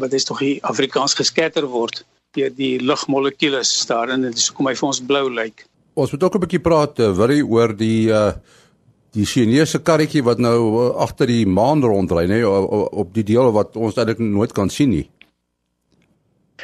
wat 0.01 0.13
is 0.13 0.27
tog 0.27 0.39
hier 0.39 0.59
Afrikaans 0.61 1.15
geskatter 1.17 1.67
word 1.67 2.03
deur 2.37 2.51
die 2.53 2.77
lugmolekules 2.83 3.71
daarin 3.89 4.27
en 4.27 4.31
dis 4.35 4.49
hoekom 4.49 4.69
hy 4.69 4.75
vir 4.77 4.87
ons 4.87 5.01
blou 5.01 5.25
lyk. 5.33 5.65
Ons 5.97 6.11
moet 6.11 6.23
ook 6.23 6.35
'n 6.35 6.43
bietjie 6.45 6.61
praat 6.61 6.97
worry 7.17 7.41
oor 7.41 7.73
die 7.73 8.09
uh 8.09 8.31
die 9.17 9.25
Chinese 9.25 9.79
karretjie 9.81 10.21
wat 10.21 10.37
nou 10.37 10.57
uh, 10.59 10.89
agter 11.01 11.25
die 11.27 11.45
maan 11.45 11.81
rondry 11.81 12.27
nê 12.29 12.41
nee, 12.41 12.45
op 12.45 13.13
die 13.15 13.23
deel 13.23 13.51
wat 13.55 13.75
ons 13.75 13.97
eintlik 13.97 14.19
nooit 14.19 14.53
kan 14.53 14.69
sien 14.69 14.91
nie. 14.93 15.07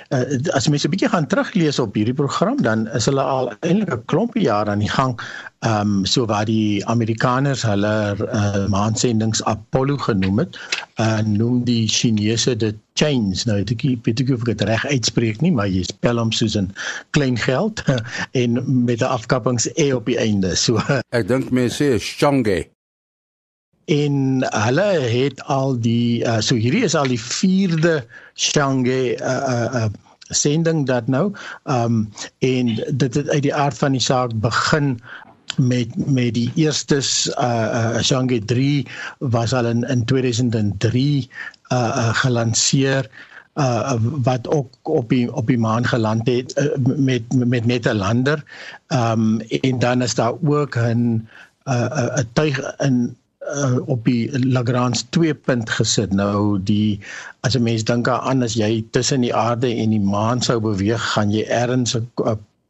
Uh, 0.10 0.38
as 0.58 0.68
mense 0.68 0.88
'n 0.88 0.92
bietjie 0.94 1.10
gaan 1.10 1.28
teruglees 1.28 1.80
op 1.80 1.96
hierdie 1.96 2.18
program 2.18 2.62
dan 2.62 2.88
is 2.98 3.06
hulle 3.06 3.22
al 3.22 3.52
eintlik 3.62 3.94
'n 3.94 4.06
klompie 4.06 4.46
jare 4.46 4.72
aan 4.72 4.84
die 4.86 4.90
gang. 4.90 5.20
Ehm 5.64 6.04
um, 6.04 6.06
so 6.06 6.26
waar 6.26 6.46
die 6.46 6.86
Amerikaners 6.86 7.62
hulle 7.64 8.18
uh, 8.20 8.66
maansendings 8.68 9.44
Apollo 9.44 9.98
genoem 9.98 10.40
het, 10.44 10.60
en 10.96 11.32
uh, 11.32 11.38
noem 11.38 11.64
die 11.64 11.88
Chinese 11.88 12.56
dit 12.56 12.76
chains. 12.94 13.46
Nou 13.46 13.60
ek 13.62 13.82
weet 14.04 14.20
ek 14.20 14.34
of 14.34 14.44
ek 14.44 14.58
dit 14.58 14.62
reg 14.68 14.86
uitspreek 14.86 15.42
nie, 15.42 15.52
maar 15.52 15.68
jy 15.68 15.84
spel 15.88 16.18
hom 16.18 16.32
soos 16.32 16.58
'n 16.58 16.74
klein 17.12 17.38
geld 17.38 17.84
en 18.42 18.60
met 18.86 19.00
'n 19.02 19.14
afkappings 19.14 19.70
e 19.78 19.94
op 19.94 20.06
die 20.06 20.18
einde. 20.18 20.56
So 20.56 20.82
ek 21.18 21.28
dink 21.28 21.52
mense 21.52 21.84
sê 21.84 22.00
Shanghai 22.00 22.73
en 23.86 24.46
hulle 24.48 24.90
het 25.12 25.44
al 25.52 25.76
die 25.80 26.24
uh, 26.24 26.40
so 26.40 26.56
hierdie 26.56 26.84
is 26.88 26.96
al 26.96 27.10
die 27.12 27.20
4de 27.20 28.00
Shanghai 28.36 29.16
uh, 29.20 29.28
uh, 29.28 29.68
uh, 29.84 29.90
sending 30.32 30.86
dat 30.88 31.08
nou 31.08 31.34
um 31.64 32.10
en 32.40 32.76
dit 32.76 33.14
het 33.14 33.30
uit 33.30 33.44
die 33.44 33.56
aard 33.56 33.78
van 33.78 33.92
die 33.92 34.02
saak 34.02 34.32
begin 34.42 35.00
met 35.58 35.92
met 36.08 36.34
die 36.34 36.52
eerstes 36.56 37.28
uh, 37.38 37.98
uh 37.98 38.02
Shanghai 38.02 38.40
3 38.40 38.88
was 39.20 39.54
al 39.54 39.66
in 39.66 39.84
in 39.84 40.06
2003 40.06 41.30
uh, 41.70 41.78
uh 41.78 42.14
gelanseer 42.24 43.10
uh 43.60 43.94
wat 44.02 44.48
ook 44.48 44.74
op 44.82 45.10
die 45.10 45.28
op 45.34 45.48
die 45.48 45.60
maan 45.60 45.86
geland 45.86 46.28
het 46.28 46.58
uh, 46.58 46.74
met 46.98 47.22
met 47.34 47.66
net 47.66 47.86
'n 47.86 47.96
lander. 47.96 48.44
Um 48.88 49.40
en 49.42 49.80
dan 49.80 50.02
is 50.02 50.16
daar 50.16 50.34
ook 50.42 50.76
'n 50.76 51.28
'n 51.70 51.90
'n 52.18 52.30
tuig 52.34 52.78
in 52.78 53.16
uh, 53.56 53.78
op 53.86 54.06
die 54.06 54.30
Lagrange 54.40 55.02
2 55.10 55.34
punt 55.34 55.70
gesit. 55.70 56.14
Nou 56.14 56.60
die 56.64 57.00
as 57.42 57.56
'n 57.56 57.64
mens 57.64 57.84
dink 57.84 58.08
aan 58.08 58.44
as 58.44 58.54
jy 58.54 58.86
tussen 58.92 59.22
die 59.22 59.36
aarde 59.36 59.68
en 59.68 59.90
die 59.90 60.00
maan 60.00 60.42
sou 60.42 60.60
beweeg, 60.60 61.02
gaan 61.14 61.32
jy 61.32 61.44
ergens 61.48 61.96
'n 61.96 62.08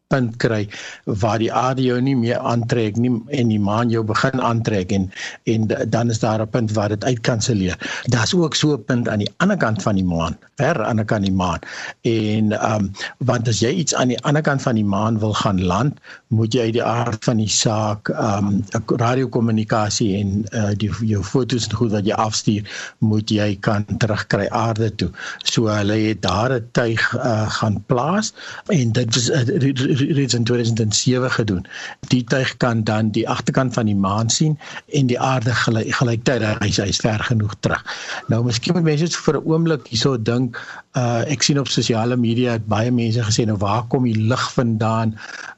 punt 0.08 0.38
kry 0.38 0.68
waar 1.06 1.40
die 1.42 1.52
aarde 1.54 1.84
jou 1.86 2.00
nie 2.02 2.16
meer 2.18 2.40
aantrek 2.40 2.98
nie 3.02 3.12
en 3.40 3.52
die 3.52 3.60
maan 3.60 3.92
jou 3.94 4.04
begin 4.08 4.42
aantrek 4.42 4.92
en 4.98 5.10
en 5.50 5.68
dan 5.96 6.10
is 6.14 6.20
daar 6.20 6.42
'n 6.42 6.50
punt 6.50 6.72
waar 6.78 6.90
dit 6.90 7.04
uitkanselleer. 7.04 7.78
Daar's 8.14 8.34
ook 8.34 8.56
so 8.56 8.74
'n 8.74 8.84
punt 8.84 9.10
aan 9.10 9.24
die 9.26 9.34
ander 9.38 9.58
kant 9.58 9.82
van 9.82 9.96
die 9.96 10.06
maan, 10.06 10.38
ver 10.56 10.84
aan 10.84 10.96
die 11.02 11.06
kant 11.06 11.26
die 11.26 11.34
maan. 11.34 11.60
En 12.02 12.52
ehm 12.52 12.84
um, 12.84 12.92
want 13.18 13.48
as 13.48 13.60
jy 13.60 13.70
iets 13.70 13.96
aan 13.96 14.08
die 14.08 14.22
ander 14.24 14.42
kant 14.42 14.62
van 14.62 14.76
die 14.76 14.86
maan 14.86 15.20
wil 15.20 15.34
gaan 15.34 15.64
land, 15.64 16.00
moet 16.28 16.54
jy 16.54 16.62
uit 16.62 16.74
die 16.74 16.84
aard 16.84 17.24
van 17.24 17.38
die 17.38 17.50
saak 17.50 18.10
ehm 18.10 18.48
um, 18.48 18.64
radiokommunikasie 18.98 20.18
en 20.20 20.46
uh, 20.52 20.72
die 20.78 20.92
jou 21.02 21.24
fotos 21.24 21.68
en 21.68 21.76
goed 21.76 21.92
wat 21.92 22.06
jy 22.06 22.14
afstuur, 22.14 22.64
moet 22.98 23.30
jy 23.30 23.58
kan 23.60 23.86
terugkry 23.98 24.48
aarde 24.48 24.96
toe. 24.96 25.10
So 25.44 25.68
hulle 25.68 25.98
het 26.08 26.22
daar 26.22 26.54
'n 26.54 26.68
tuig 26.72 27.16
uh, 27.16 27.50
gaan 27.50 27.84
plaas 27.86 28.34
en 28.68 28.92
dit 28.92 29.16
is 29.16 29.30
uh, 29.30 29.93
reeds 29.96 30.34
in 30.34 30.44
2007 30.44 31.32
gedoen. 31.32 31.66
Die 32.08 32.24
tuig 32.24 32.58
kan 32.58 32.84
dan 32.84 33.12
die 33.12 33.30
agterkant 33.30 33.74
van 33.74 33.86
die 33.86 33.96
maan 33.96 34.30
sien 34.30 34.60
en 34.88 35.08
die 35.08 35.20
aarde 35.20 35.54
gelyktydig 35.54 36.60
hy 36.60 36.72
is 36.88 37.02
ver 37.04 37.24
genoeg 37.24 37.56
terug. 37.60 37.84
Nou 38.28 38.44
miskien 38.44 38.74
moet 38.74 38.84
mense 38.84 39.18
vir 39.26 39.38
'n 39.40 39.46
oomblik 39.46 39.88
hierso 39.88 40.18
dink, 40.18 40.60
uh 40.98 41.24
ek 41.28 41.44
sien 41.44 41.60
op 41.60 41.68
sosiale 41.68 42.18
media 42.18 42.52
het 42.52 42.68
baie 42.68 42.92
mense 42.92 43.22
gesê 43.24 43.46
nou 43.46 43.58
waar 43.58 43.84
kom 43.88 44.04
die 44.04 44.18
lig 44.18 44.46
vandaan? 44.54 45.16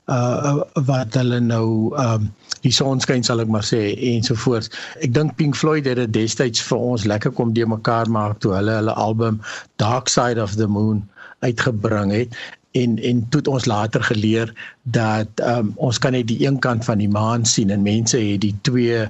Uh 0.08 0.62
wat 0.74 1.14
hulle 1.14 1.40
nou 1.40 1.96
um 1.98 2.32
die 2.62 2.72
son 2.72 3.00
skyn 3.00 3.24
sal 3.24 3.42
ek 3.42 3.48
maar 3.48 3.66
sê 3.66 3.96
ensovoorts. 4.14 4.70
Ek 5.02 5.14
dink 5.14 5.36
Pink 5.38 5.56
Floyd 5.56 5.86
het 5.86 5.98
dit 5.98 6.14
destyds 6.14 6.62
vir 6.62 6.78
ons 6.78 7.06
lekker 7.06 7.32
kom 7.32 7.54
de 7.54 7.66
mekaar 7.66 8.10
maak 8.10 8.40
toe 8.40 8.56
hulle 8.58 8.80
hulle 8.80 8.94
album 8.94 9.42
Dark 9.78 10.10
Side 10.10 10.42
of 10.42 10.56
the 10.56 10.68
Moon 10.68 11.04
uitgebring 11.46 12.12
het 12.12 12.38
en 12.76 12.98
en 13.00 13.24
toe 13.30 13.40
het 13.40 13.48
ons 13.48 13.66
later 13.66 14.04
geleer 14.04 14.52
dat 14.84 15.42
um, 15.42 15.72
ons 15.76 15.98
kan 15.98 16.12
net 16.12 16.28
die 16.28 16.42
een 16.46 16.60
kant 16.60 16.86
van 16.86 17.00
die 17.00 17.10
maan 17.10 17.46
sien 17.48 17.72
en 17.74 17.86
mense 17.86 18.20
het 18.20 18.42
die 18.44 18.56
twee 18.68 19.06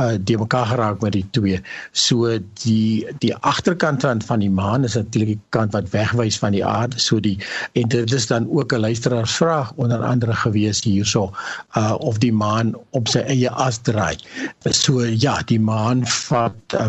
uh 0.00 0.14
die 0.16 0.38
mekaar 0.38 0.66
geraak 0.70 1.02
met 1.04 1.12
die 1.12 1.26
twee. 1.36 1.58
So 1.92 2.38
die 2.62 3.06
die 3.24 3.34
agterkant 3.34 4.06
van 4.06 4.22
van 4.22 4.40
die 4.44 4.50
maan 4.50 4.86
is 4.88 4.96
natuurlik 4.96 5.34
die 5.34 5.40
kant 5.56 5.76
wat 5.76 5.90
wegwys 5.92 6.38
van 6.38 6.56
die 6.56 6.64
aarde. 6.64 6.98
So 6.98 7.20
die 7.20 7.36
en 7.72 7.88
dit 7.92 8.12
is 8.12 8.26
dan 8.30 8.48
ook 8.48 8.72
'n 8.72 8.80
luisteraarsvraag 8.86 9.72
onder 9.76 10.04
andere 10.04 10.34
gewees 10.34 10.82
hierso 10.84 11.32
uh 11.76 11.94
of 11.98 12.18
die 12.18 12.32
maan 12.32 12.74
op 12.90 13.08
sy 13.08 13.18
eie 13.18 13.50
as 13.50 13.78
draai. 13.78 14.16
So 14.70 15.04
ja, 15.04 15.42
die 15.44 15.60
maan 15.60 16.06
vat 16.06 16.56
uh, 16.74 16.88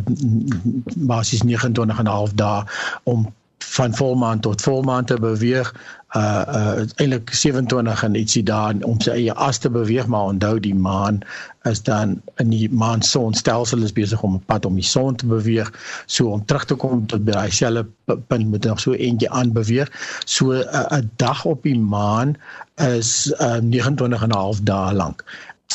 basies 0.95 1.43
29 1.43 1.99
en 1.99 2.05
'n 2.05 2.15
half 2.15 2.33
dae 2.33 2.63
om 3.03 3.27
van 3.71 3.95
volmaan 3.95 4.39
tot 4.39 4.61
volmaan 4.61 5.05
te 5.05 5.19
beweeg 5.19 5.73
uh 6.15 6.43
uh 6.47 6.83
eintlik 6.95 7.29
27 7.33 8.03
en 8.03 8.15
ietsie 8.15 8.43
daar 8.43 8.75
om 8.83 8.99
sy 8.99 9.13
eie 9.15 9.33
as 9.33 9.61
te 9.63 9.69
beweeg 9.71 10.07
maar 10.11 10.33
onthou 10.33 10.59
die 10.59 10.75
maan 10.75 11.21
is 11.69 11.83
dan 11.87 12.17
in 12.43 12.49
die 12.51 12.67
maan 12.69 13.01
son 13.01 13.33
stelsel 13.33 13.85
is 13.87 13.93
besig 13.95 14.23
om 14.27 14.35
'n 14.35 14.43
pad 14.45 14.65
om 14.65 14.75
die 14.75 14.87
son 14.87 15.15
te 15.15 15.25
beweeg 15.25 15.71
so 16.05 16.27
om 16.35 16.45
terug 16.45 16.65
te 16.65 16.75
kom 16.75 17.05
tot 17.07 17.23
by 17.25 17.31
daai 17.37 17.51
selfe 17.51 18.17
punt 18.27 18.47
moet 18.47 18.65
nog 18.65 18.79
so 18.79 18.91
eentjie 18.93 19.29
aan 19.29 19.53
beweeg. 19.53 19.91
So 20.25 20.51
'n 20.51 20.67
uh, 20.73 20.99
dag 21.15 21.45
op 21.45 21.63
die 21.63 21.79
maan 21.79 22.35
is 22.75 23.33
uh 23.39 23.59
29 23.61 24.21
en 24.21 24.29
'n 24.29 24.35
half 24.35 24.59
dae 24.61 24.93
lank 24.93 25.23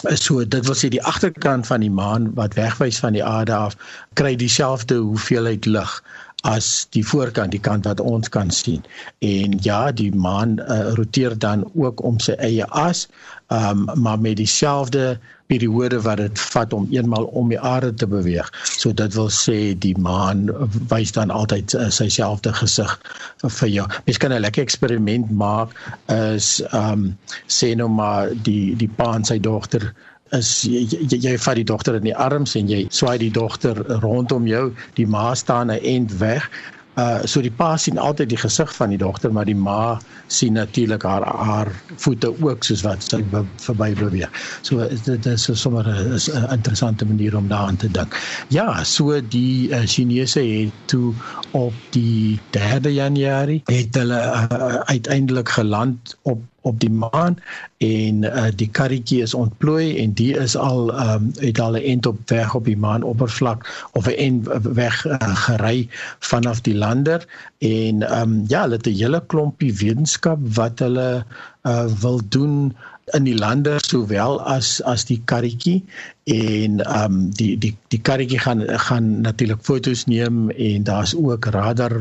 so 0.03 0.45
dit 0.45 0.67
wil 0.67 0.77
sê 0.77 0.89
die 0.93 1.03
agterkant 1.03 1.67
van 1.67 1.81
die 1.81 1.91
maan 1.91 2.29
wat 2.35 2.55
wegwys 2.55 2.99
van 2.99 3.13
die 3.17 3.25
aarde 3.25 3.55
af 3.55 3.77
kry 4.21 4.37
dieselfde 4.37 4.95
hoeveelheid 4.95 5.65
lig 5.67 6.03
as 6.47 6.87
die 6.95 7.05
voorkant, 7.07 7.55
die 7.55 7.63
kant 7.63 7.87
wat 7.89 8.01
ons 8.01 8.31
kan 8.33 8.51
sien. 8.55 8.85
En 9.27 9.57
ja, 9.67 9.91
die 9.91 10.13
maan 10.15 10.59
uh, 10.63 10.93
roteer 10.99 11.35
dan 11.39 11.65
ook 11.75 12.03
om 12.07 12.21
sy 12.23 12.37
eie 12.39 12.67
as, 12.71 13.07
um, 13.51 13.87
maar 13.95 14.21
met 14.23 14.39
dieselfde 14.39 15.17
periode 15.47 16.01
wat 16.03 16.19
dit 16.19 16.41
vat 16.53 16.73
om 16.75 16.87
eenmal 16.91 17.29
om 17.39 17.51
die 17.51 17.61
aarde 17.61 17.93
te 17.95 18.07
beweeg. 18.11 18.49
So 18.67 18.95
dit 18.95 19.15
wil 19.15 19.31
sê 19.31 19.59
die 19.79 19.95
maan 20.03 20.47
wys 20.91 21.15
dan 21.19 21.35
altyd 21.35 21.75
uh, 21.75 21.89
sy 21.95 22.09
selfde 22.13 22.55
gesig 22.57 22.97
vir 23.45 23.71
jou. 23.71 23.87
Mens 24.07 24.19
kan 24.23 24.35
'n 24.35 24.43
lekker 24.43 24.67
eksperiment 24.67 25.31
maak 25.31 25.75
is 26.11 26.61
ehm 26.73 26.93
um, 26.93 27.07
sê 27.47 27.75
nou 27.77 27.89
maar 27.89 28.35
die 28.49 28.75
die 28.77 28.91
pa 28.99 29.15
en 29.15 29.25
sy 29.25 29.39
dogter 29.39 29.93
is 30.33 30.63
jy, 30.63 30.87
jy, 31.09 31.19
jy 31.23 31.37
vat 31.39 31.55
die 31.55 31.65
dogter 31.65 31.95
in 31.95 32.03
die 32.03 32.17
arms 32.17 32.57
en 32.57 32.69
jy 32.69 32.87
swaai 32.91 33.19
die 33.19 33.31
dogter 33.31 33.79
rondom 34.03 34.47
jou 34.47 34.73
die 34.95 35.07
ma 35.07 35.35
staan 35.35 35.71
'n 35.71 35.83
end 35.83 36.19
weg 36.19 36.51
Uh 36.97 37.21
so 37.29 37.43
die 37.45 37.53
pa 37.53 37.75
sien 37.77 37.99
altyd 38.01 38.31
die 38.33 38.39
gesig 38.41 38.71
van 38.73 38.89
die 38.89 38.97
dogter, 38.97 39.33
maar 39.33 39.45
die 39.45 39.57
ma 39.57 39.99
sien 40.33 40.57
natuurlik 40.57 41.03
haar 41.05 41.27
haar 41.29 41.69
voete 42.01 42.31
ook 42.41 42.65
soos 42.65 42.85
wat 42.87 43.05
sy 43.05 43.21
verby 43.61 43.91
beweeg. 43.99 44.33
So 44.65 44.81
dit 45.05 45.29
is 45.29 45.45
so 45.45 45.53
sommer 45.55 45.85
'n 45.85 46.17
interessante 46.57 47.05
manier 47.05 47.37
om 47.37 47.53
daaraan 47.53 47.77
te 47.77 47.91
dink. 47.93 48.17
Ja, 48.49 48.83
so 48.85 49.21
die 49.21 49.69
uh, 49.69 49.85
Chinese 49.85 50.41
het 50.41 50.73
toe 50.87 51.13
op 51.51 51.75
die 51.91 52.41
3de 52.57 52.89
Januarie 52.89 53.61
het 53.69 53.95
hulle 53.95 54.17
uh, 54.17 54.81
uiteindelik 54.89 55.49
geland 55.49 56.17
op 56.23 56.41
op 56.67 56.81
die 56.83 56.91
maan 56.91 57.39
en 57.85 58.23
uh, 58.27 58.47
die 58.61 58.69
karretjie 58.79 59.21
is 59.23 59.35
ontplooi 59.35 59.97
en 60.03 60.15
die 60.19 60.33
is 60.37 60.57
al 60.57 60.91
um, 60.95 61.31
het 61.43 61.61
al 61.61 61.79
'n 61.79 61.87
end 61.93 62.07
op 62.11 62.19
weg 62.33 62.55
op 62.55 62.65
die 62.65 62.79
maan 62.87 63.07
oppervlak 63.13 63.69
of 63.93 64.07
'n 64.07 64.19
end 64.27 64.49
weg 64.81 65.05
uh, 65.07 65.17
gery 65.47 65.89
vanaf 66.33 66.61
die 66.61 66.75
lander 66.75 67.27
en 67.59 68.03
um, 68.19 68.45
ja 68.49 68.67
hulle 68.67 68.81
het 68.81 68.87
'n 68.87 68.99
hele 69.03 69.23
klompie 69.27 69.73
wetenskap 69.75 70.39
wat 70.59 70.79
hulle 70.79 71.25
uh, 71.63 71.87
wil 72.03 72.21
doen 72.29 72.75
in 73.15 73.25
die 73.25 73.39
lande 73.39 73.77
sowel 73.87 74.41
as 74.43 74.83
as 74.83 75.05
die 75.07 75.23
karretjie 75.25 75.85
en 76.27 76.81
ehm 76.81 77.13
um, 77.13 77.31
die 77.31 77.59
die 77.59 77.77
die 77.89 78.01
karretjie 78.01 78.39
gaan 78.43 78.63
gaan 78.67 79.21
natuurlik 79.21 79.61
fotos 79.63 80.05
neem 80.11 80.51
en 80.51 80.83
daar's 80.83 81.15
ook 81.15 81.45
radar 81.45 81.95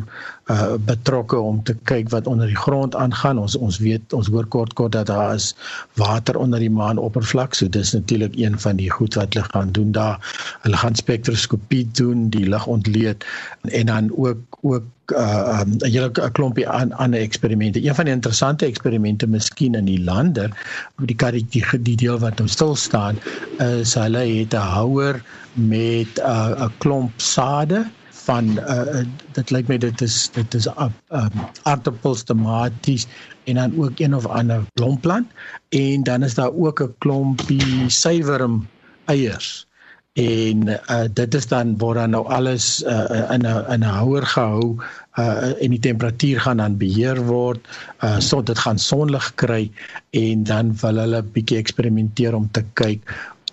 uh, 0.49 0.73
betrokke 0.85 1.37
om 1.37 1.63
te 1.63 1.75
kyk 1.83 2.09
wat 2.09 2.27
onder 2.27 2.47
die 2.47 2.57
grond 2.57 2.95
aangaan. 2.95 3.37
Ons 3.37 3.55
ons 3.55 3.77
weet 3.77 4.13
ons 4.13 4.27
hoor 4.27 4.47
kort 4.47 4.73
kort 4.73 4.97
dat 4.97 5.05
daar 5.11 5.35
is 5.35 5.53
water 5.93 6.37
onder 6.37 6.59
die 6.59 6.71
maanoppervlak. 6.73 7.53
So 7.53 7.69
dis 7.69 7.93
natuurlik 7.93 8.33
een 8.35 8.59
van 8.59 8.81
die 8.81 8.89
goed 8.89 9.13
wat 9.13 9.33
hulle 9.33 9.45
gaan 9.51 9.71
doen 9.71 9.91
daar. 9.91 10.17
Hulle 10.61 10.77
gaan 10.77 10.95
spektroskopie 10.95 11.85
doen 11.93 12.29
die 12.29 12.49
lig 12.49 12.65
ontleed 12.65 13.25
en 13.61 13.85
dan 13.85 14.09
ook 14.17 14.57
ook 14.61 14.83
uh 15.13 15.61
um, 15.61 15.75
'n 15.77 15.91
hele 15.91 16.11
klompie 16.31 16.69
aan 16.69 16.91
ander 16.91 17.19
eksperimente. 17.19 17.85
Een 17.85 17.95
van 17.95 18.05
die 18.05 18.13
interessante 18.13 18.65
eksperimente 18.65 19.27
miskien 19.27 19.75
in 19.75 19.85
die 19.85 20.03
lander, 20.03 20.49
die 20.97 21.15
die 21.31 21.65
die 21.81 21.95
deel 21.95 22.19
wat 22.19 22.37
nou 22.37 22.49
stil 22.49 22.75
staan, 22.75 23.19
is 23.57 23.93
hulle 23.93 24.14
het 24.17 24.53
'n 24.53 24.69
houer 24.75 25.21
met 25.53 26.11
'n 26.17 26.25
uh, 26.25 26.67
klomp 26.77 27.11
sade 27.17 27.85
van 28.25 28.57
uh, 28.57 29.05
dit 29.37 29.51
lyk 29.53 29.67
my 29.67 29.77
dit 29.77 30.01
is 30.01 30.29
dit 30.33 30.53
is 30.53 30.67
uh, 30.67 30.89
um, 31.13 31.45
aardappels, 31.63 32.23
tomaties 32.23 33.07
en 33.45 33.55
dan 33.61 33.77
ook 33.77 33.99
een 33.99 34.15
of 34.15 34.25
ander 34.25 34.63
blomplant 34.73 35.27
en 35.69 36.03
dan 36.03 36.23
is 36.23 36.33
daar 36.33 36.53
ook 36.53 36.81
'n 36.81 36.95
klompie 36.97 37.89
suiwerm 37.89 38.67
eiers 39.05 39.67
en 40.15 40.67
uh, 40.67 41.03
dit 41.11 41.35
is 41.35 41.47
dan 41.51 41.75
word 41.77 41.99
dan 41.99 42.15
nou 42.15 42.23
alles 42.31 42.83
uh, 42.87 43.27
in 43.35 43.43
'n 43.43 43.65
in 43.73 43.83
'n 43.83 43.91
houer 43.99 44.25
gehou 44.25 44.79
uh, 45.19 45.63
en 45.63 45.69
die 45.75 45.79
temperatuur 45.79 46.39
gaan 46.39 46.57
dan 46.57 46.77
beheer 46.77 47.19
word 47.27 47.59
uh, 47.99 48.19
sodat 48.19 48.45
dit 48.45 48.59
gaan 48.59 48.79
sonlig 48.79 49.35
kry 49.35 49.71
en 50.09 50.43
dan 50.43 50.71
wil 50.81 50.95
hulle 51.03 51.21
bietjie 51.21 51.59
eksperimenteer 51.59 52.35
om 52.35 52.47
te 52.51 52.63
kyk 52.73 53.03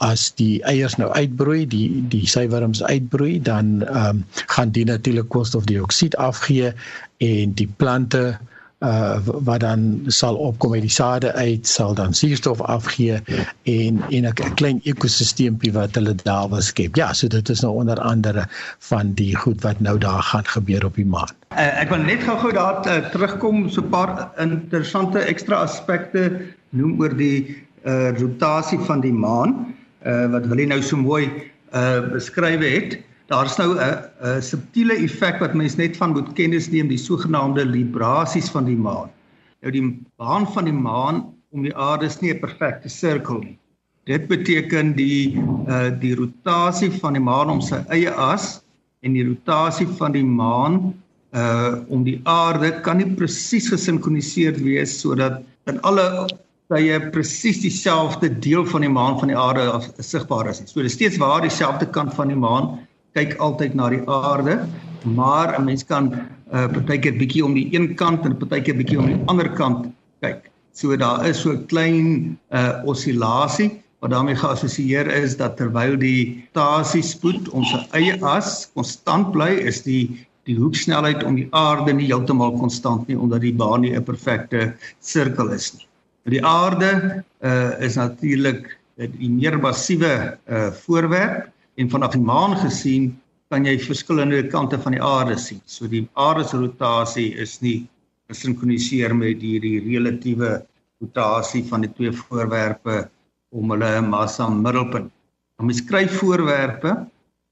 as 0.03 0.29
die 0.39 0.63
eiers 0.69 0.97
nou 0.99 1.11
uitbroei, 1.15 1.67
die 1.71 2.03
die 2.13 2.27
suiwerms 2.27 2.83
uitbroei, 2.83 3.39
dan 3.43 3.83
ehm 3.87 4.23
um, 4.23 4.25
gaan 4.55 4.75
die 4.75 4.85
natuurlik 4.89 5.29
koolstofdioksied 5.29 6.17
afgee 6.17 6.73
en 7.23 7.55
die 7.59 7.69
plante 7.77 8.25
uh 8.83 9.19
wat 9.47 9.61
dan 9.63 9.83
sal 10.11 10.37
opkom 10.37 10.73
uit 10.75 10.83
die 10.83 10.91
sade 10.91 11.31
uit 11.33 11.67
sal 11.71 11.95
dan 11.95 12.15
suurstof 12.19 12.61
afgee 12.61 13.21
en 13.63 14.01
en 14.11 14.27
'n 14.27 14.55
klein 14.55 14.81
ekosisteempie 14.83 15.73
wat 15.73 15.95
hulle 15.95 16.15
daar 16.15 16.49
wil 16.49 16.61
skep. 16.61 16.97
Ja, 16.97 17.13
so 17.13 17.29
dit 17.29 17.49
is 17.49 17.61
nou 17.61 17.73
onder 17.75 18.01
andere 18.01 18.47
van 18.79 19.13
die 19.13 19.37
goed 19.37 19.63
wat 19.63 19.81
nou 19.81 19.99
daar 19.99 20.23
gaan 20.23 20.45
gebeur 20.45 20.85
op 20.85 20.95
die 20.95 21.07
maan. 21.07 21.31
Uh, 21.55 21.81
ek 21.81 21.89
wil 21.89 22.03
net 22.03 22.23
gou-gou 22.23 22.53
daar 22.53 22.87
uh, 22.87 23.11
terugkom 23.11 23.69
so 23.71 23.81
'n 23.81 23.89
paar 23.89 24.31
interessante 24.39 25.19
ekstra 25.19 25.63
aspekte 25.63 26.41
noem 26.71 27.01
oor 27.01 27.17
die 27.17 27.63
uh 27.87 28.19
rotasie 28.19 28.79
van 28.79 29.01
die 29.01 29.13
maan 29.13 29.75
uh, 30.07 30.27
wat 30.33 30.47
Willie 30.47 30.67
nou 30.67 30.83
so 30.83 30.97
mooi 30.97 31.27
uh 31.73 32.01
beskryf 32.13 32.61
het. 32.61 32.99
Daar's 33.33 33.57
nou 33.57 33.79
'n 33.79 34.05
'n 34.21 34.43
subtiele 34.43 34.95
effek 34.95 35.41
wat 35.41 35.55
mense 35.55 35.77
net 35.77 35.97
van 35.97 36.13
moet 36.13 36.33
kennis 36.33 36.69
neem, 36.71 36.89
die 36.89 36.99
sogenaamde 36.99 37.65
librasies 37.65 38.51
van 38.51 38.65
die 38.65 38.77
maan. 38.77 39.11
Nou 39.63 39.73
die 39.73 40.03
baan 40.17 40.47
van 40.53 40.65
die 40.65 40.75
maan 40.75 41.35
om 41.51 41.63
die 41.63 41.77
aarde 41.77 42.07
is 42.07 42.21
nie 42.21 42.33
'n 42.33 42.41
perfekte 42.41 42.89
sirkel 42.89 43.39
nie. 43.39 43.59
Dit 44.05 44.27
beteken 44.29 44.95
die 44.97 45.39
uh 45.69 45.91
die 46.01 46.15
rotasie 46.15 46.91
van 46.91 47.13
die 47.13 47.23
maan 47.23 47.51
om 47.51 47.61
sy 47.61 47.79
eie 47.89 48.11
as 48.11 48.63
en 49.03 49.13
die 49.13 49.25
rotasie 49.25 49.87
van 49.87 50.13
die 50.13 50.25
maan 50.25 50.95
uh 51.35 51.79
om 51.89 52.05
die 52.05 52.21
aarde 52.25 52.81
kan 52.83 52.97
nie 52.97 53.15
presies 53.15 53.69
gesinkroniseer 53.69 54.59
wees 54.65 55.01
sodat 55.01 55.43
in 55.67 55.81
alle 55.83 56.29
tye 56.71 57.01
presies 57.13 57.61
dieselfde 57.61 58.31
deel 58.41 58.65
van 58.67 58.81
die 58.81 58.93
maan 58.93 59.19
van 59.19 59.29
die 59.33 59.39
aarde 59.39 59.65
sigbaar 59.99 60.49
is. 60.49 60.63
So 60.67 60.83
dis 60.83 60.93
steeds 60.93 61.19
waar 61.21 61.43
dieselfde 61.43 61.89
kant 61.91 62.15
van 62.15 62.29
die 62.29 62.39
maan 62.39 62.79
kyk 63.17 63.37
altyd 63.45 63.75
na 63.75 63.91
die 63.93 64.03
aarde, 64.09 64.63
maar 65.05 65.59
'n 65.59 65.65
mens 65.65 65.85
kan 65.85 66.13
uh 66.53 66.69
partykeer 66.69 67.17
bietjie 67.19 67.45
om 67.45 67.55
die 67.55 67.69
een 67.73 67.95
kant 67.95 68.25
en 68.25 68.37
partykeer 68.37 68.77
bietjie 68.77 68.99
om 68.99 69.07
die 69.07 69.21
ander 69.27 69.49
kant 69.53 69.93
kyk. 70.21 70.51
So 70.73 70.97
daar 70.97 71.27
is 71.27 71.41
so 71.41 71.53
'n 71.53 71.67
klein 71.67 72.39
uh 72.51 72.81
oscillasie 72.85 73.83
wat 74.01 74.11
daarmee 74.11 74.35
geassosieer 74.35 75.07
is 75.07 75.37
dat 75.37 75.57
terwyl 75.57 75.97
die 75.97 76.45
rotasiespoed 76.55 77.49
om 77.49 77.65
sy 77.65 77.79
eie 77.93 78.19
as 78.23 78.71
konstant 78.75 79.33
bly, 79.33 79.51
is 79.63 79.83
die 79.83 80.27
die 80.51 80.57
hoeksnelheid 80.59 81.23
om 81.23 81.37
die 81.39 81.47
aarde 81.55 81.93
nie 81.95 82.09
heeltemal 82.09 82.57
konstant 82.59 83.07
nie 83.07 83.19
omdat 83.19 83.45
die 83.47 83.55
baan 83.55 83.81
nie 83.81 83.95
'n 83.95 84.03
perfekte 84.03 84.73
sirkel 85.01 85.53
is 85.55 85.75
nie. 85.75 85.87
Die 86.31 86.43
aarde 86.47 87.25
uh, 87.43 87.73
is 87.83 87.97
natuurlik 87.99 88.79
die 88.95 89.31
meer 89.31 89.57
massiewe 89.59 90.39
uh, 90.47 90.71
voorwerp 90.85 91.49
en 91.81 91.91
vanaf 91.91 92.15
die 92.15 92.23
maan 92.23 92.55
gesien 92.61 93.11
kan 93.51 93.67
jy 93.67 93.75
verskillende 93.83 94.45
kante 94.53 94.79
van 94.81 94.95
die 94.95 95.03
aarde 95.03 95.37
sien. 95.41 95.61
So 95.67 95.89
die 95.91 96.05
aarde 96.15 96.45
se 96.47 96.61
rotasie 96.61 97.33
is 97.43 97.59
nie 97.65 97.83
gesinkroniseer 98.31 99.15
met 99.17 99.43
hierdie 99.43 99.81
relatiewe 99.85 100.61
rotasie 101.03 101.65
van 101.69 101.85
die 101.85 101.91
twee 101.97 102.13
voorwerpe 102.15 103.09
om 103.53 103.75
hulle 103.75 103.91
massa 104.07 104.47
middelpunt. 104.49 105.11
Om 105.61 105.73
beskryf 105.73 106.21
voorwerpe 106.21 106.95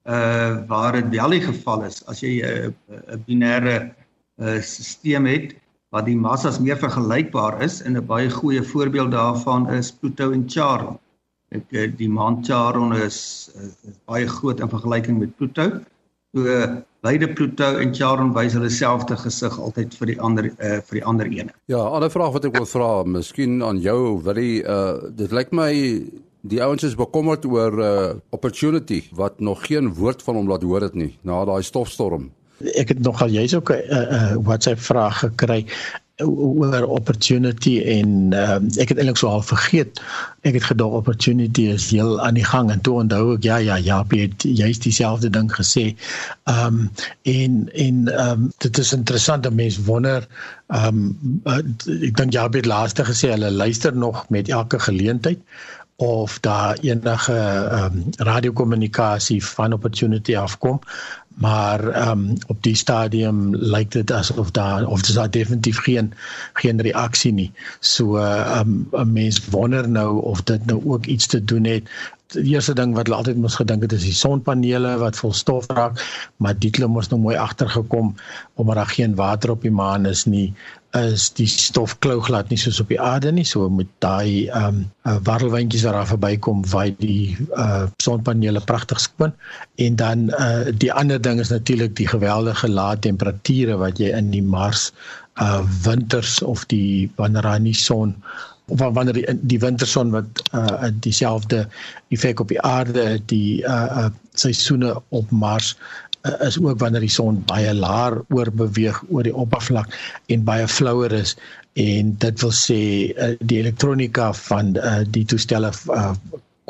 uh 0.08 0.62
waar 0.70 0.96
dit 0.96 1.10
wel 1.12 1.34
die 1.36 1.42
geval 1.44 1.82
is 1.84 2.00
as 2.08 2.22
jy 2.24 2.40
'n 2.40 3.24
binêre 3.26 3.92
uh, 4.40 4.56
stelsel 4.64 5.26
het 5.28 5.52
wat 5.94 6.06
die 6.06 6.16
massas 6.16 6.60
meer 6.62 6.78
vergelykbaar 6.78 7.62
is 7.66 7.80
en 7.82 7.96
'n 7.96 8.06
baie 8.06 8.30
goeie 8.30 8.62
voorbeeld 8.62 9.10
daarvan 9.10 9.68
is 9.74 9.92
Pluto 9.92 10.30
en 10.32 10.44
Charon. 10.46 10.98
Ek 11.50 11.66
eh, 11.70 11.90
die 11.96 12.08
maan 12.08 12.44
Charon 12.44 12.94
is, 12.94 13.50
is 13.58 13.96
baie 14.06 14.26
groot 14.26 14.60
in 14.60 14.68
vergelyking 14.68 15.18
met 15.18 15.36
Pluto. 15.36 15.80
So 16.32 16.46
beide 17.02 17.28
Pluto 17.34 17.76
en 17.76 17.94
Charon 17.94 18.32
wys 18.34 18.54
hulle 18.54 18.70
selfde 18.70 19.16
gesig 19.16 19.58
altyd 19.58 19.94
vir 19.98 20.06
die 20.06 20.20
ander 20.20 20.46
uh, 20.46 20.78
vir 20.78 21.00
die 21.00 21.04
ander 21.04 21.26
ene. 21.26 21.54
Ja, 21.66 21.80
ander 21.82 22.10
vraag 22.10 22.32
wat 22.32 22.44
ek 22.44 22.54
wil 22.54 22.68
vra, 22.70 23.04
miskien 23.04 23.62
aan 23.62 23.80
jou, 23.82 24.20
Willie, 24.22 24.62
uh 24.62 25.10
dit 25.10 25.32
lyk 25.32 25.50
my 25.50 25.72
die 26.40 26.60
ouens 26.62 26.84
is 26.86 26.94
bekommerd 26.94 27.44
oor 27.44 27.80
uh 27.82 28.12
opportunity 28.30 29.02
wat 29.12 29.40
nog 29.40 29.66
geen 29.66 29.90
woord 29.94 30.22
van 30.22 30.38
hom 30.38 30.48
laat 30.48 30.62
hoor 30.62 30.86
dit 30.86 30.94
nie 30.94 31.18
na 31.26 31.44
daai 31.44 31.62
stofstorm 31.66 32.30
ek 32.74 32.88
het 32.88 33.02
nogal 33.02 33.28
jy's 33.32 33.54
ook 33.54 33.70
'n 33.70 33.82
uh, 33.88 34.00
uh, 34.00 34.36
WhatsApp 34.42 34.80
vraag 34.80 35.18
gekry 35.18 35.66
oor 36.24 36.84
opportunity 36.84 37.80
en 37.80 38.32
uh, 38.32 38.58
ek 38.80 38.92
het 38.92 38.98
eintlik 38.98 39.16
so 39.20 39.28
al 39.28 39.42
vergeet. 39.42 40.00
Ek 40.46 40.56
het 40.56 40.66
gedog 40.68 40.92
opportunity 41.00 41.68
is 41.72 41.90
heel 41.90 42.20
aan 42.20 42.36
die 42.36 42.44
gang 42.44 42.70
en 42.70 42.80
toe 42.80 42.98
onthou 43.02 43.34
ek 43.36 43.44
ja 43.44 43.56
ja 43.56 43.76
ja 43.76 44.04
het 44.08 44.44
jy's 44.44 44.80
dieselfde 44.84 45.30
ding 45.30 45.50
gesê. 45.52 45.94
Ehm 46.44 46.66
um, 46.66 46.90
en 47.22 47.68
en 47.72 48.08
ehm 48.08 48.30
um, 48.30 48.52
dit 48.58 48.78
is 48.78 48.92
interessant 48.92 49.42
dat 49.42 49.52
mense 49.52 49.82
wonder 49.84 50.26
ehm 50.68 50.86
um, 50.86 51.42
uh, 51.44 51.58
ek 52.08 52.16
dink 52.16 52.32
ja 52.32 52.48
het 52.50 52.66
laaste 52.66 53.04
gesê 53.04 53.32
hulle 53.34 53.50
luister 53.50 53.96
nog 53.96 54.28
met 54.28 54.48
elke 54.48 54.78
geleentheid 54.78 55.38
of 55.96 56.40
daar 56.40 56.78
enige 56.80 57.36
ehm 57.36 57.84
um, 57.84 58.04
radiokommunikasie 58.16 59.44
van 59.44 59.72
opportunity 59.72 60.36
afkom 60.36 60.80
maar 61.34 61.88
ehm 61.88 62.10
um, 62.10 62.36
op 62.46 62.62
die 62.62 62.74
stadium 62.74 63.54
lyk 63.54 63.90
dit 63.90 64.12
asof 64.12 64.50
daar 64.50 64.86
of 64.86 65.02
dis 65.02 65.14
daar 65.14 65.30
definitief 65.30 65.78
geen 65.78 66.12
geen 66.52 66.80
reaksie 66.80 67.32
nie. 67.32 67.52
So 67.80 68.16
ehm 68.16 68.68
um, 68.68 68.88
'n 68.92 69.12
mens 69.12 69.44
wonder 69.46 69.88
nou 69.88 70.22
of 70.22 70.42
dit 70.42 70.66
nou 70.66 70.82
ook 70.86 71.06
iets 71.06 71.26
te 71.26 71.44
doen 71.44 71.64
het 71.64 71.88
die 72.34 72.54
eerste 72.54 72.74
ding 72.78 72.94
wat 72.96 73.08
hulle 73.08 73.18
altyd 73.20 73.38
moes 73.42 73.58
gedink 73.60 73.84
het 73.86 73.94
is 73.96 74.06
die 74.06 74.16
sonpanele 74.16 74.96
wat 75.02 75.18
vol 75.20 75.32
stof 75.36 75.66
raak, 75.74 76.00
maar 76.38 76.58
dit 76.58 76.76
het 76.76 76.90
mos 76.90 77.10
nou 77.10 77.20
mooi 77.20 77.36
agtergekom 77.36 78.14
omdat 78.54 78.80
daar 78.80 78.92
geen 78.94 79.16
water 79.18 79.54
op 79.54 79.62
die 79.66 79.74
maan 79.74 80.06
is 80.06 80.26
nie, 80.26 80.50
is 80.98 81.28
die 81.38 81.46
stof 81.46 81.94
klou 82.02 82.18
glad 82.26 82.50
nie 82.50 82.58
soos 82.58 82.80
op 82.82 82.90
die 82.90 82.98
aarde 83.00 83.30
nie, 83.32 83.46
so 83.46 83.68
met 83.70 83.88
daai 84.02 84.48
ehm 84.48 84.82
um, 85.06 85.20
warrelwindjies 85.26 85.84
wat 85.86 85.94
daar 85.94 86.10
verbykom, 86.10 86.64
waai 86.72 86.94
die 86.98 87.36
uh 87.56 87.86
sonpanele 88.02 88.60
pragtig 88.66 89.00
skoon. 89.00 89.32
En 89.78 89.96
dan 89.96 90.28
uh 90.34 90.74
die 90.74 90.92
ander 90.92 91.22
ding 91.22 91.40
is 91.40 91.54
natuurlik 91.54 91.96
die 91.96 92.10
geweldige 92.10 92.68
lae 92.68 92.98
temperature 92.98 93.78
wat 93.78 94.02
jy 94.02 94.10
in 94.18 94.30
die 94.34 94.42
Mars 94.42 94.90
uh 95.40 95.62
winters 95.86 96.42
of 96.42 96.66
die 96.66 97.10
wanneer 97.16 97.46
daar 97.46 97.60
nie 97.60 97.74
son 97.74 98.16
of 98.70 98.82
wanneer 98.96 99.16
die 99.18 99.26
die 99.54 99.60
winterson 99.62 100.12
wat 100.14 100.42
uh 100.54 100.90
dieselfde 101.06 101.66
effek 102.14 102.40
op 102.40 102.52
die 102.52 102.60
aarde 102.60 103.20
die 103.32 103.62
uh, 103.62 104.04
uh 104.04 104.08
seisoene 104.40 104.94
op 105.08 105.30
Mars 105.30 105.74
uh, 106.22 106.46
is 106.46 106.58
ook 106.60 106.78
wanneer 106.78 107.04
die 107.04 107.12
son 107.12 107.42
baie 107.50 107.72
laer 107.74 108.20
oor 108.28 108.50
beweeg 108.62 109.02
oor 109.08 109.26
die 109.26 109.34
oppervlak 109.34 109.96
en 110.26 110.44
baie 110.44 110.68
flouer 110.68 111.12
is. 111.12 111.36
En 111.78 112.14
dit 112.18 112.40
wil 112.42 112.54
sê 112.56 112.80
uh, 113.10 113.32
die 113.38 113.60
elektronika 113.62 114.32
van 114.46 114.74
uh, 114.76 115.00
die 115.06 115.24
toestelle 115.24 115.72
uh, 115.94 116.12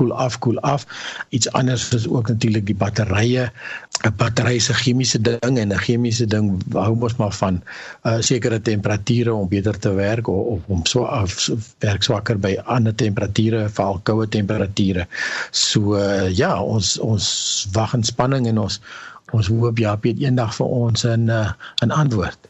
koel 0.00 0.16
af 0.16 0.40
koel 0.40 0.58
af. 0.64 0.86
Iets 1.28 1.52
anders 1.52 1.90
is 1.94 2.08
ook 2.08 2.32
natuurlik 2.32 2.66
die 2.66 2.78
batterye. 2.82 3.50
'n 4.00 4.14
Battery 4.16 4.56
is 4.56 4.70
'n 4.70 4.80
chemiese 4.80 5.20
ding 5.20 5.58
en 5.58 5.72
'n 5.72 5.82
chemiese 5.84 6.26
ding 6.26 6.46
hou 6.72 6.94
mos 6.96 7.16
maar 7.16 7.32
van 7.32 7.60
uh, 8.04 8.16
sekere 8.20 8.60
temperature 8.60 9.34
om 9.34 9.48
beter 9.48 9.78
te 9.78 9.92
werk 9.92 10.28
of, 10.28 10.46
of 10.46 10.60
om 10.66 10.86
so 10.86 11.04
af 11.04 11.50
werk 11.78 12.02
swakker 12.02 12.38
by 12.38 12.56
ander 12.64 12.94
temperature, 12.94 13.68
veral 13.68 14.00
koue 14.02 14.28
temperature. 14.28 15.06
So 15.50 15.96
uh, 15.96 16.30
ja, 16.32 16.62
ons 16.62 16.98
ons 16.98 17.68
wag 17.72 17.94
in 17.94 18.04
spanning 18.04 18.46
en 18.46 18.58
ons 18.58 18.80
ons 19.32 19.46
hoop 19.46 19.78
ja, 19.78 19.96
Piet 19.96 20.18
eendag 20.18 20.54
vir 20.56 20.66
ons 20.66 21.04
'n 21.04 21.28
uh, 21.28 21.52
'n 21.84 21.90
antwoord. 21.90 22.48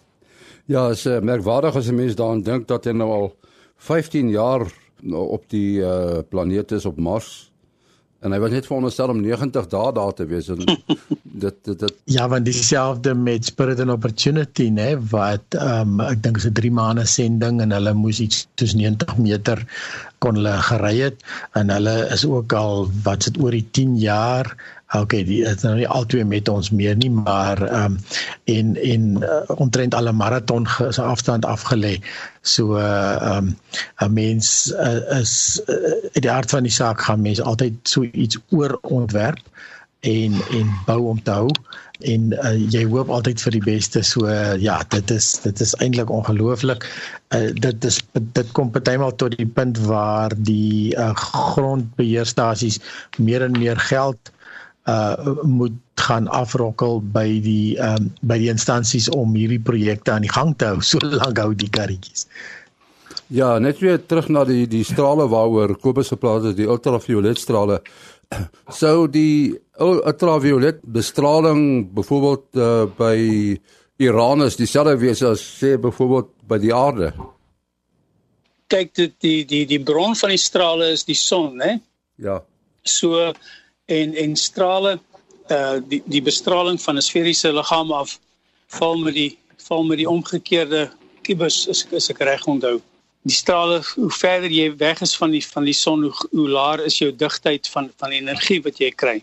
Ja, 0.66 0.90
is 0.90 1.04
merkwaardig 1.04 1.76
as 1.76 1.88
'n 1.90 1.94
mens 1.94 2.14
daaraan 2.14 2.42
dink 2.42 2.68
dat 2.68 2.84
hy 2.84 2.92
nou 2.92 3.10
al 3.10 3.36
15 3.76 4.30
jaar 4.30 4.70
op 5.12 5.44
die 5.48 5.80
uh, 5.80 6.20
planeet 6.28 6.72
is 6.72 6.84
op 6.84 6.98
Mars. 6.98 7.50
En 8.20 8.34
hy 8.34 8.38
was 8.42 8.52
net 8.52 8.66
veronderstel 8.68 9.08
om 9.14 9.20
90 9.24 9.68
dae 9.72 9.92
daar 9.96 10.12
te 10.12 10.26
wees 10.28 10.50
en 10.52 10.60
dit 11.44 11.56
dit 11.64 11.78
dit 11.80 11.94
Ja, 12.12 12.26
want 12.28 12.44
dieselfde 12.44 13.14
met 13.16 13.48
Spirit 13.48 13.80
and 13.80 13.94
Opportunity, 13.94 14.68
né, 14.68 14.90
wat 15.12 15.56
ehm 15.56 15.94
um, 15.96 16.02
ek 16.04 16.20
dink 16.26 16.36
is 16.36 16.44
'n 16.50 16.52
3 16.58 16.72
maande 16.76 17.06
sending 17.08 17.62
en 17.64 17.72
hulle 17.72 17.94
moes 17.96 18.20
iets 18.20 18.46
tussen 18.60 18.84
90 18.84 19.16
meter 19.24 19.64
kon 20.20 20.36
hulle 20.36 20.52
gery 20.68 20.96
het. 21.00 21.24
En 21.56 21.72
hulle 21.72 21.96
is 22.12 22.26
ook 22.28 22.52
al 22.52 22.90
wat 23.04 23.24
sit 23.24 23.40
oor 23.40 23.56
die 23.56 23.64
10 23.72 23.96
jaar 23.96 24.52
Okay, 24.90 25.22
die 25.22 25.44
is 25.46 25.62
nou 25.62 25.76
nie 25.78 25.86
albei 25.86 26.24
met 26.26 26.48
ons 26.50 26.72
meer 26.74 26.96
nie, 26.98 27.10
maar 27.14 27.60
ehm 27.62 27.92
um, 27.94 27.98
en 28.50 28.70
en 28.82 29.04
uh, 29.22 29.42
omtrent 29.62 29.94
alle 29.94 30.12
maraton 30.12 30.66
se 30.96 31.02
afstand 31.02 31.46
afgelê. 31.46 31.92
So 32.42 32.74
ehm 32.74 33.22
uh, 33.22 33.36
um, 33.36 33.52
'n 34.02 34.12
mens 34.12 34.72
uh, 34.74 35.20
is 35.20 35.62
uh, 35.70 35.94
die 36.18 36.30
aard 36.30 36.50
van 36.50 36.66
die 36.66 36.74
saak 36.74 37.06
gaan 37.06 37.22
mense 37.22 37.42
altyd 37.42 37.78
so 37.82 38.02
iets 38.02 38.38
oor 38.50 38.78
ontwerp 38.82 39.38
en 40.00 40.34
en 40.58 40.74
bou 40.86 41.06
om 41.12 41.22
te 41.22 41.30
hou. 41.30 41.50
En 42.00 42.32
uh, 42.32 42.56
jy 42.72 42.82
hoop 42.90 43.14
altyd 43.14 43.40
vir 43.46 43.52
die 43.52 43.64
beste. 43.68 44.02
So 44.02 44.26
uh, 44.26 44.56
ja 44.58 44.80
dit 44.88 45.10
is 45.10 45.30
dit 45.46 45.60
is 45.60 45.76
eintlik 45.78 46.10
ongelooflik. 46.10 46.88
Uh, 47.30 47.52
dit 47.54 47.84
is 47.84 48.02
dit 48.34 48.52
kom 48.58 48.74
partymal 48.74 49.14
tot 49.14 49.38
die 49.38 49.46
punt 49.46 49.78
waar 49.86 50.34
die 50.34 50.98
uh, 50.98 51.14
grondbeheerstasies 51.14 52.82
meer 53.18 53.46
en 53.46 53.58
meer 53.58 53.78
geld 53.78 54.34
uh 54.88 55.42
moet 55.42 55.76
gaan 56.00 56.28
afrokkel 56.28 57.02
by 57.12 57.26
die 57.44 57.76
um, 57.76 58.08
by 58.22 58.38
die 58.40 58.48
instansies 58.52 59.10
om 59.12 59.34
hierdie 59.36 59.60
projekte 59.60 60.14
aan 60.14 60.24
die 60.24 60.32
gang 60.32 60.54
te 60.56 60.70
hou 60.72 60.80
so 60.92 60.98
lank 61.02 61.38
hou 61.38 61.52
die 61.54 61.70
karretjies 61.70 62.26
Ja, 63.30 63.60
net 63.62 63.78
weer 63.78 64.00
terug 64.02 64.26
na 64.34 64.42
die 64.44 64.64
die 64.66 64.82
strale 64.82 65.28
waaroor 65.30 65.76
Kobus 65.78 66.08
gepraat 66.10 66.48
het, 66.48 66.56
die 66.58 66.66
ultraviolet 66.66 67.38
strale 67.38 67.78
sou 68.80 69.06
die 69.10 69.58
ultraviolet 69.78 70.80
bestraling 70.82 71.90
byvoorbeeld 71.94 72.58
uh, 72.58 72.86
by 72.98 73.16
Iranus 74.00 74.56
dieselfde 74.56 74.96
wees 74.98 75.22
as 75.26 75.42
sê 75.44 75.76
byvoorbeeld 75.80 76.30
by 76.48 76.58
die 76.62 76.74
aarde. 76.74 77.12
Kyk 78.70 78.94
dit 78.96 79.16
die 79.22 79.38
die 79.44 79.64
die 79.68 79.80
bron 79.82 80.16
van 80.16 80.32
die 80.32 80.40
strale 80.40 80.92
is 80.94 81.04
die 81.04 81.18
son, 81.18 81.56
né? 81.60 81.76
Ja. 82.16 82.40
So 82.82 83.32
en 83.98 84.14
en 84.24 84.36
strale 84.36 84.98
uh 85.50 85.78
die 85.92 86.02
die 86.06 86.22
bestraling 86.22 86.78
van 86.82 86.96
'n 86.96 87.08
sferiese 87.10 87.52
liggaam 87.52 87.92
af 87.92 88.18
val 88.78 88.98
met 88.98 89.14
die 89.14 89.32
val 89.68 89.82
met 89.84 89.98
die 89.98 90.08
omgekeerde 90.08 90.90
kubus 91.26 91.68
as 91.68 91.86
as 91.92 92.10
ek 92.10 92.22
reg 92.30 92.46
onthou 92.46 92.78
die 93.22 93.36
strale 93.36 93.80
hoe 93.94 94.10
verder 94.10 94.52
jy 94.52 94.70
weg 94.80 95.00
is 95.04 95.16
van 95.16 95.34
die 95.34 95.42
van 95.44 95.66
die 95.68 95.76
son 95.76 96.06
hoe, 96.06 96.14
hoe 96.32 96.48
laer 96.48 96.84
is 96.84 96.98
jou 96.98 97.10
digtheid 97.12 97.68
van 97.68 97.90
van 98.00 98.14
energie 98.16 98.60
wat 98.64 98.80
jy 98.80 98.90
kry. 98.90 99.18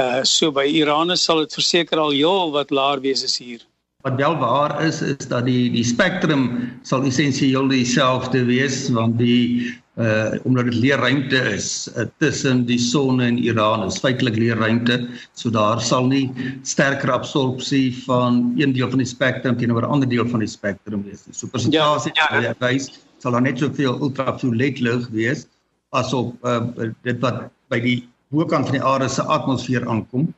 Uh 0.00 0.22
so 0.24 0.52
by 0.52 0.64
Iranus 0.64 1.24
sal 1.24 1.42
dit 1.44 1.52
verseker 1.58 2.00
al 2.00 2.14
heel 2.16 2.52
wat 2.54 2.70
laer 2.70 3.02
wees 3.04 3.24
as 3.24 3.36
hier. 3.38 3.60
Wat 4.06 4.16
wel 4.16 4.36
waar 4.40 4.78
is 4.86 5.02
is 5.02 5.28
dat 5.28 5.44
die 5.44 5.68
die 5.70 5.84
spektrum 5.84 6.46
sal 6.82 7.04
essensieel 7.04 7.68
dieselfde 7.68 8.44
wees 8.48 8.86
want 8.96 9.18
die 9.20 9.68
uh 9.98 10.38
omdat 10.46 10.64
dit 10.70 10.74
leer 10.74 10.98
ruimte 11.02 11.38
is 11.50 11.90
uh, 11.96 12.04
tussen 12.22 12.64
die 12.66 12.78
son 12.78 13.20
en 13.20 13.38
Uranus 13.42 13.98
feitelik 13.98 14.36
leer 14.38 14.56
ruimte 14.56 15.08
so 15.34 15.50
daar 15.50 15.80
sal 15.82 16.06
nie 16.06 16.30
sterker 16.62 17.10
absorpsie 17.10 17.90
van 18.04 18.54
een 18.56 18.72
deel 18.72 18.88
van 18.90 19.02
die 19.02 19.08
spektrum 19.10 19.56
teenoor 19.58 19.82
'n 19.82 19.90
ander 19.96 20.08
deel 20.08 20.28
van 20.28 20.40
die 20.40 20.48
spektrum 20.48 21.02
wees 21.02 21.26
nie. 21.26 21.34
So 21.34 21.46
persentasie 21.46 22.12
ja, 22.14 22.40
ja. 22.40 22.54
wys 22.60 22.90
sal 23.18 23.32
daar 23.32 23.42
net 23.42 23.58
soveel 23.58 23.98
ultraviolet 24.00 24.80
lig 24.80 25.08
wees 25.10 25.46
as 25.90 26.14
op 26.14 26.38
uh, 26.46 26.62
dit 27.02 27.18
wat 27.20 27.50
by 27.68 27.80
die 27.80 27.98
bokant 28.30 28.70
van 28.70 28.78
die 28.78 28.84
aarde 28.84 29.08
se 29.08 29.22
atmosfeer 29.22 29.88
aankom 29.88 30.30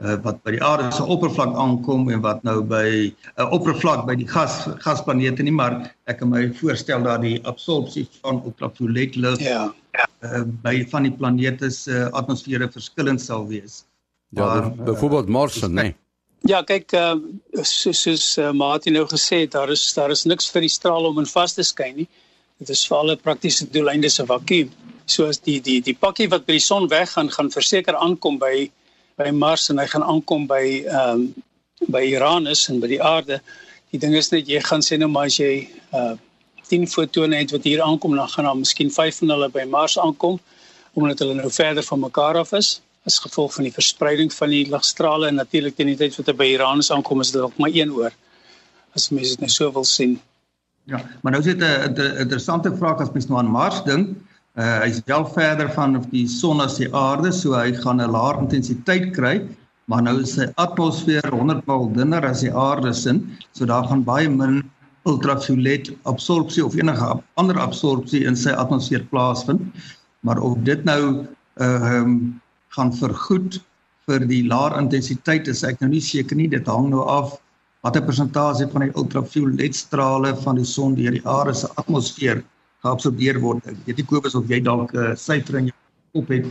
uh, 0.00 0.16
wat 0.26 0.42
by 0.42 0.56
die 0.56 0.62
aarde 0.62 0.90
se 0.92 1.04
oppervlak 1.04 1.54
aankom 1.54 2.10
en 2.10 2.20
wat 2.20 2.42
nou 2.42 2.62
by 2.62 2.88
'n 3.12 3.14
uh, 3.38 3.52
oppervlak 3.52 4.06
by 4.06 4.14
die 4.14 4.28
gas 4.28 4.64
gasplanete 4.86 5.42
nie 5.42 5.54
maar 5.54 5.94
ek 6.06 6.18
kan 6.18 6.30
my 6.30 6.48
voorstel 6.60 7.02
dat 7.02 7.22
die 7.22 7.38
absorpsie 7.44 8.08
van 8.22 8.42
ultraviolet 8.44 9.16
lig 9.16 9.40
ja 9.40 9.72
uh, 10.24 10.42
by 10.62 10.84
van 10.90 11.08
die 11.08 11.12
planete 11.12 11.70
se 11.70 11.92
uh, 11.92 12.06
atmosfere 12.18 12.68
verskillend 12.72 13.22
sal 13.22 13.46
wees. 13.48 13.82
Ja, 14.34 14.70
byvoorbeeld 14.70 15.28
Mars, 15.28 15.60
nee. 15.68 15.94
Ja, 16.48 16.60
kyk, 16.66 16.92
uh, 16.92 17.14
soos 17.62 18.02
soos 18.04 18.24
uh, 18.38 18.50
Martin 18.52 18.96
nou 18.98 19.06
gesê 19.08 19.44
het, 19.44 19.54
daar 19.54 19.70
is 19.72 19.84
daar 19.96 20.12
is 20.12 20.26
niks 20.28 20.50
vir 20.52 20.66
die 20.66 20.72
straal 20.72 21.06
om 21.08 21.20
in 21.22 21.28
vas 21.30 21.54
te 21.56 21.64
skyn 21.64 22.02
nie. 22.02 22.08
Dit 22.60 22.72
is 22.74 22.82
vir 22.88 22.98
alle 22.98 23.16
praktiese 23.16 23.68
doeleindes 23.70 24.20
'n 24.20 24.28
vakuum. 24.28 24.72
So 25.06 25.28
as 25.28 25.38
die 25.38 25.60
die 25.60 25.80
die 25.80 25.96
pakkie 25.96 26.28
wat 26.28 26.46
by 26.46 26.58
die 26.58 26.66
son 26.66 26.88
weggaan, 26.88 27.30
gaan 27.30 27.50
verseker 27.50 27.96
aankom 27.96 28.38
by 28.38 28.70
by 29.20 29.30
Mars 29.30 29.68
en 29.70 29.78
hy 29.78 29.86
gaan 29.86 30.06
aankom 30.06 30.46
by 30.50 30.64
ehm 30.84 31.10
um, 31.10 31.34
by 31.92 32.00
Uranus 32.14 32.68
en 32.72 32.78
by 32.80 32.88
die 32.88 33.02
aarde. 33.02 33.40
Die 33.92 33.98
ding 34.00 34.14
is 34.16 34.30
net 34.32 34.48
jy 34.48 34.60
gaan 34.64 34.80
sê 34.80 34.96
nou 34.96 35.10
maar 35.10 35.28
as 35.30 35.40
jy 35.40 35.68
uh 35.92 36.14
10 36.64 36.86
fotone 36.88 37.36
het 37.36 37.50
wat 37.52 37.66
hier 37.68 37.82
aankom, 37.84 38.14
dan 38.16 38.28
gaan 38.32 38.46
daar 38.48 38.56
miskien 38.56 38.88
5 38.90 39.18
van 39.20 39.34
hulle 39.34 39.48
by 39.52 39.66
Mars 39.68 39.98
aankom 40.00 40.38
omdat 40.94 41.18
hulle 41.18 41.34
nou 41.34 41.50
verder 41.52 41.82
van 41.82 42.00
mekaar 42.00 42.38
af 42.40 42.54
is 42.56 42.80
as 43.04 43.18
gevolg 43.20 43.52
van 43.54 43.66
die 43.68 43.72
verspreiding 43.74 44.32
van 44.32 44.52
die 44.54 44.64
ligstrale 44.70 45.28
en 45.28 45.36
natuurlik 45.36 45.76
teen 45.76 45.90
die 45.92 45.98
tyd 46.00 46.14
wat 46.16 46.30
hy 46.30 46.34
by 46.38 46.46
Uranus 46.54 46.90
aankom 46.94 47.20
is 47.20 47.34
dit 47.34 47.40
dalk 47.42 47.58
maar 47.60 47.74
een 47.74 47.92
oor. 47.92 48.14
As 48.96 49.10
mense 49.10 49.34
dit 49.34 49.44
nou 49.44 49.50
so 49.52 49.68
wil 49.74 49.84
sien. 49.84 50.16
Ja, 50.88 51.02
maar 51.22 51.32
nou 51.32 51.42
sit 51.42 51.60
'n 51.60 52.20
interessante 52.24 52.72
vraag 52.76 53.00
as 53.00 53.12
mens 53.12 53.26
nou 53.26 53.38
aan 53.38 53.50
Mars 53.50 53.84
dink. 53.84 54.16
Uh 54.54 54.84
hy's 54.84 55.00
wel 55.08 55.24
verder 55.34 55.66
van 55.74 55.96
die 56.12 56.28
son 56.30 56.60
as 56.62 56.76
die 56.78 56.86
aarde, 56.94 57.32
so 57.34 57.56
hy 57.58 57.72
gaan 57.74 58.00
'n 58.00 58.12
laer 58.14 58.36
intensiteit 58.38 59.10
kry, 59.16 59.42
maar 59.90 60.02
nou 60.06 60.20
is 60.20 60.36
sy 60.36 60.46
atmosfeer 60.62 61.26
100 61.32 61.66
maal 61.66 61.90
dunner 61.96 62.22
as 62.28 62.44
die 62.46 62.52
aarde 62.54 62.92
se, 62.94 63.18
so 63.52 63.66
daar 63.66 63.88
gaan 63.90 64.04
baie 64.06 64.28
min 64.28 64.62
ultraviolet 65.10 65.90
absorpsie 66.06 66.64
of 66.64 66.76
enige 66.78 67.10
ander 67.34 67.58
absorpsie 67.58 68.22
in 68.24 68.36
sy 68.36 68.54
atmosfeer 68.54 69.02
plaasvind. 69.10 69.60
Maar 70.22 70.38
of 70.38 70.56
dit 70.62 70.84
nou 70.84 71.26
uh 71.60 71.90
um, 71.98 72.40
gaan 72.78 72.94
vergoed 72.94 73.58
vir 74.06 74.22
die 74.30 74.44
laer 74.46 74.78
intensiteit 74.78 75.48
is 75.48 75.64
ek 75.64 75.80
nou 75.80 75.90
nie 75.90 76.00
seker 76.00 76.36
nie. 76.36 76.48
Dit 76.48 76.70
hang 76.70 76.90
nou 76.94 77.02
af 77.02 77.36
watter 77.82 78.06
persentasie 78.06 78.70
van 78.72 78.86
die 78.86 78.94
ultravioletstrale 78.94 80.34
van 80.46 80.62
die 80.62 80.64
son 80.68 80.94
deur 80.94 81.12
die 81.12 81.26
aarde 81.26 81.54
se 81.54 81.68
atmosfeer 81.76 82.44
geabsorbeer 82.84 83.40
word. 83.42 83.66
Ek 83.70 83.80
weet 83.88 84.02
nie 84.02 84.06
Kobus 84.10 84.36
of 84.38 84.48
jy 84.52 84.60
dalk 84.64 84.92
'n 84.92 84.98
uh, 84.98 85.10
eh, 85.10 85.16
syfer 85.16 85.58
in 85.60 85.70
jou 85.70 85.78
op 86.20 86.28
het. 86.30 86.46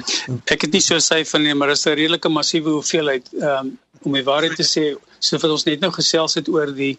Ek 0.51 0.65
het 0.65 0.71
nie 0.73 0.81
so 0.81 0.95
'n 0.95 1.07
syfer 1.07 1.39
nie, 1.39 1.53
maar 1.53 1.67
dit 1.71 1.77
is 1.77 1.85
'n 1.85 1.95
redelike 2.01 2.29
massiewe 2.29 2.69
hoeveelheid. 2.79 3.29
Ehm 3.33 3.67
um, 3.67 3.79
om 4.03 4.13
die 4.13 4.23
waarheid 4.23 4.55
te 4.55 4.67
sê, 4.67 4.97
so 5.19 5.37
wat 5.37 5.51
ons 5.51 5.63
net 5.63 5.79
nou 5.79 5.91
gesels 5.91 6.33
het 6.35 6.49
oor 6.49 6.73
die 6.75 6.97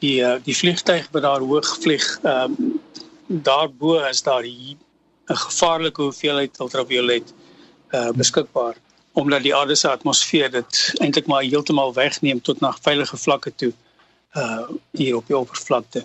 die 0.00 0.22
uh, 0.22 0.38
die 0.44 0.56
vliegtyg 0.56 1.08
wat 1.12 1.22
daar 1.22 1.40
hoog 1.40 1.68
vlieg, 1.82 2.06
ehm 2.22 2.54
um, 2.58 2.80
daarbo 3.28 3.98
is 4.08 4.22
daar 4.22 4.44
'n 4.44 4.78
gevaarlike 5.26 6.02
hoeveelheid 6.02 6.60
ultraviolet 6.60 7.34
uh, 7.92 8.10
beskikbaar 8.10 8.76
omdat 9.14 9.42
die 9.42 9.54
aarde 9.54 9.74
se 9.74 9.88
atmosfeer 9.88 10.50
dit 10.50 10.94
eintlik 10.98 11.26
maar 11.26 11.42
heeltemal 11.42 11.94
wegneem 11.94 12.40
tot 12.42 12.60
na 12.60 12.72
veilige 12.82 13.16
vlakke 13.16 13.52
toe 13.54 13.72
uh 14.34 14.68
hier 14.90 15.16
op 15.16 15.26
die 15.26 15.36
oppervlakte. 15.36 16.04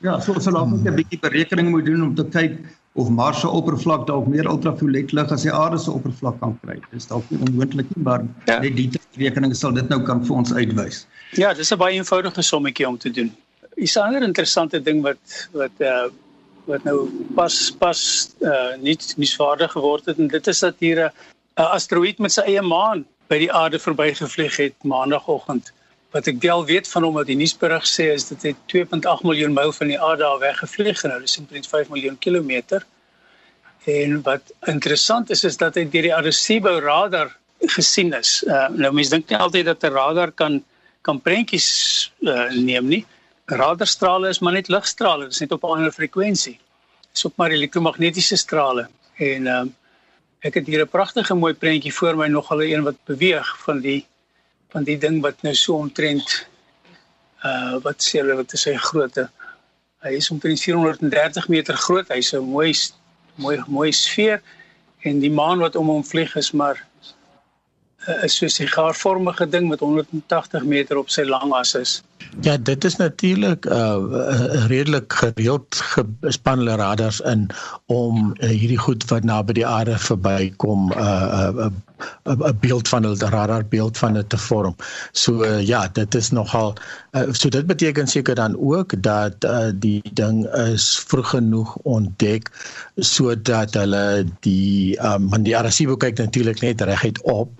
Ja, 0.00 0.16
so 0.20 0.32
ons 0.32 0.46
sal 0.48 0.56
dan 0.56 0.70
net 0.70 0.86
'n 0.88 0.96
bietjie 0.96 1.18
berekening 1.20 1.70
moet 1.70 1.84
doen 1.84 2.02
om 2.02 2.14
te 2.14 2.24
kyk 2.24 2.56
of 2.92 3.08
Mars 3.08 3.40
se 3.40 3.48
oppervlak 3.48 4.06
dalk 4.06 4.26
meer 4.26 4.46
ultraviolet 4.48 5.12
lig 5.12 5.32
as 5.32 5.42
die 5.42 5.52
aarde 5.52 5.78
se 5.78 5.90
oppervlak 5.90 6.40
kan 6.40 6.56
kry. 6.62 6.78
Dis 6.90 7.06
dalk 7.06 7.28
nie 7.30 7.40
onmoontlik 7.46 7.90
nie, 7.94 8.04
maar 8.04 8.24
ja. 8.46 8.58
net 8.64 8.76
die 8.76 8.88
berekening 9.16 9.54
sal 9.56 9.76
dit 9.76 9.88
nou 9.92 10.00
kan 10.06 10.24
vir 10.24 10.36
ons 10.36 10.52
uitwys. 10.52 11.04
Ja, 11.36 11.52
dis 11.54 11.72
'n 11.72 11.78
baie 11.78 11.94
eenvoudige 12.00 12.42
sommetjie 12.42 12.88
om 12.88 12.98
te 12.98 13.10
doen. 13.10 13.30
Is 13.76 13.96
'n 13.96 14.00
ander 14.00 14.22
interessante 14.22 14.82
ding 14.82 15.02
wat 15.02 15.48
wat 15.52 15.76
uh 15.78 16.08
wat 16.66 16.84
nou 16.84 17.08
pas 17.34 17.70
pas 17.78 18.00
uh 18.40 18.76
nie 18.80 18.96
nuusvaardig 19.16 19.72
geword 19.72 20.06
het 20.06 20.18
en 20.18 20.28
dit 20.28 20.46
is 20.46 20.58
dat 20.58 20.74
hier 20.78 20.98
'n 21.04 21.12
'n 21.58 21.70
asteroïde 21.76 22.22
met 22.22 22.32
sy 22.32 22.40
eie 22.40 22.62
maan 22.62 23.04
by 23.28 23.38
die 23.38 23.52
aarde 23.52 23.78
verbygevlieg 23.78 24.56
het 24.56 24.74
maandagooggend. 24.82 25.72
Wat 26.10 26.26
ek 26.26 26.40
wel 26.42 26.64
weet 26.66 26.88
van 26.90 27.04
hom 27.06 27.14
wat 27.14 27.28
die 27.30 27.38
nuusberig 27.38 27.84
sê 27.86 28.08
is 28.14 28.26
dit 28.32 28.48
het 28.50 28.62
2.8 28.72 29.26
miljoen 29.26 29.54
myl 29.54 29.72
van 29.72 29.92
die 29.92 29.98
aarde 30.00 30.24
af 30.26 30.40
weggevlieg 30.42 31.04
en 31.04 31.14
nou 31.14 31.20
dis 31.22 31.38
omtrent 31.38 31.68
5 31.70 31.92
miljoen 31.94 32.18
kilometer. 32.18 32.86
En 33.90 34.22
wat 34.26 34.52
interessant 34.66 35.30
is 35.30 35.44
is 35.44 35.56
dat 35.56 35.78
hy 35.78 35.86
deur 35.92 36.08
die 36.08 36.14
Arecibo 36.14 36.78
radar 36.82 37.30
gesien 37.76 38.12
is. 38.16 38.40
Uh, 38.46 38.66
nou 38.74 38.92
mense 38.96 39.14
dink 39.14 39.30
nie 39.30 39.38
altyd 39.38 39.70
dat 39.70 39.84
'n 39.84 39.94
radar 39.94 40.32
kan 40.32 40.62
kan 41.02 41.20
prentjies 41.20 42.12
uh, 42.20 42.50
neem 42.52 42.88
nie. 42.88 43.04
Radarstrale 43.46 44.28
is 44.28 44.38
maar 44.38 44.52
net 44.52 44.68
ligstrale, 44.68 45.24
dit 45.24 45.32
is 45.32 45.40
net 45.40 45.52
op 45.52 45.64
'n 45.64 45.76
ander 45.76 45.92
frekwensie. 45.92 46.58
Dit 47.08 47.16
is 47.16 47.24
op 47.24 47.36
maar 47.36 47.50
elektromagnetiese 47.50 48.36
strale 48.36 48.88
en 49.16 49.46
ehm 49.46 49.66
uh, 49.66 49.72
Ek 50.40 50.54
het 50.56 50.66
hier 50.66 50.80
'n 50.80 50.88
pragtige 50.88 51.34
mooi 51.34 51.52
prentjie 51.54 51.92
voor 51.92 52.16
my 52.16 52.26
nog 52.26 52.50
al 52.50 52.62
een 52.62 52.82
wat 52.82 52.96
beweeg 53.04 53.48
van 53.64 53.80
die 53.80 54.06
van 54.72 54.86
die 54.86 54.98
ding 54.98 55.20
wat 55.22 55.42
nou 55.42 55.54
so 55.54 55.76
omtrent 55.76 56.46
uh 57.44 57.78
wat 57.84 58.04
sê 58.04 58.20
hulle 58.20 58.36
wat 58.40 58.52
is 58.52 58.66
sy 58.66 58.74
grootte? 58.76 59.28
Hy 60.04 60.14
is 60.16 60.30
omtrent 60.32 60.60
430 60.60 61.48
meter 61.48 61.76
groot. 61.76 62.08
Hy's 62.08 62.32
'n 62.34 62.44
mooi 62.44 62.72
mooi 63.36 63.56
mooi 63.66 63.90
sfeer 63.92 64.42
en 65.08 65.20
die 65.20 65.32
maan 65.32 65.58
wat 65.64 65.76
om 65.76 65.88
hom 65.88 66.04
vlieg 66.04 66.36
is 66.36 66.52
maar 66.52 66.84
uh, 68.08 68.24
is 68.24 68.36
so 68.36 68.46
'n 68.46 68.56
sigaarvormige 68.58 69.48
ding 69.48 69.68
met 69.68 69.80
180 69.80 70.64
meter 70.64 70.96
op 70.96 71.10
sy 71.10 71.22
langas 71.22 71.74
is. 71.74 72.02
Ja, 72.40 72.56
dit 72.56 72.84
is 72.84 72.96
natuurlik 72.96 73.64
'n 73.64 73.72
uh, 73.72 74.66
redelik 74.66 75.12
gereeld 75.12 75.66
gespan 76.20 76.68
radars 76.68 77.20
in 77.20 77.50
om 77.86 78.34
uh, 78.38 78.48
hierdie 78.48 78.78
goed 78.78 79.04
wat 79.10 79.24
naby 79.24 79.52
die 79.52 79.66
aarde 79.66 79.98
verbykom 79.98 80.92
'n 80.92 80.98
uh, 80.98 81.48
'n 81.48 81.58
uh, 81.58 81.66
'n 82.24 82.42
uh, 82.42 82.52
beeld 82.60 82.88
van 82.88 83.06
'n 83.06 83.18
radar 83.18 83.66
beeld 83.66 83.98
van 83.98 84.12
dit 84.12 84.28
te 84.28 84.38
vorm. 84.38 84.76
So 85.12 85.44
uh, 85.44 85.66
ja, 85.66 85.88
dit 85.92 86.14
is 86.14 86.30
nogal 86.30 86.74
uh, 87.12 87.22
so 87.32 87.48
dit 87.48 87.66
beteken 87.66 88.06
seker 88.06 88.34
dan 88.34 88.56
ook 88.58 89.02
dat 89.02 89.34
uh, 89.44 89.68
die 89.74 90.02
ding 90.12 90.46
is 90.46 90.98
vroeg 91.06 91.28
genoeg 91.28 91.76
ontdek 91.76 92.50
sodat 92.96 93.74
hulle 93.74 94.24
die 94.40 95.04
um, 95.04 95.28
want 95.28 95.44
die 95.44 95.56
Arecibo 95.56 95.96
kyk 95.96 96.18
natuurlik 96.18 96.60
net 96.60 96.80
reguit 96.80 97.22
op 97.22 97.50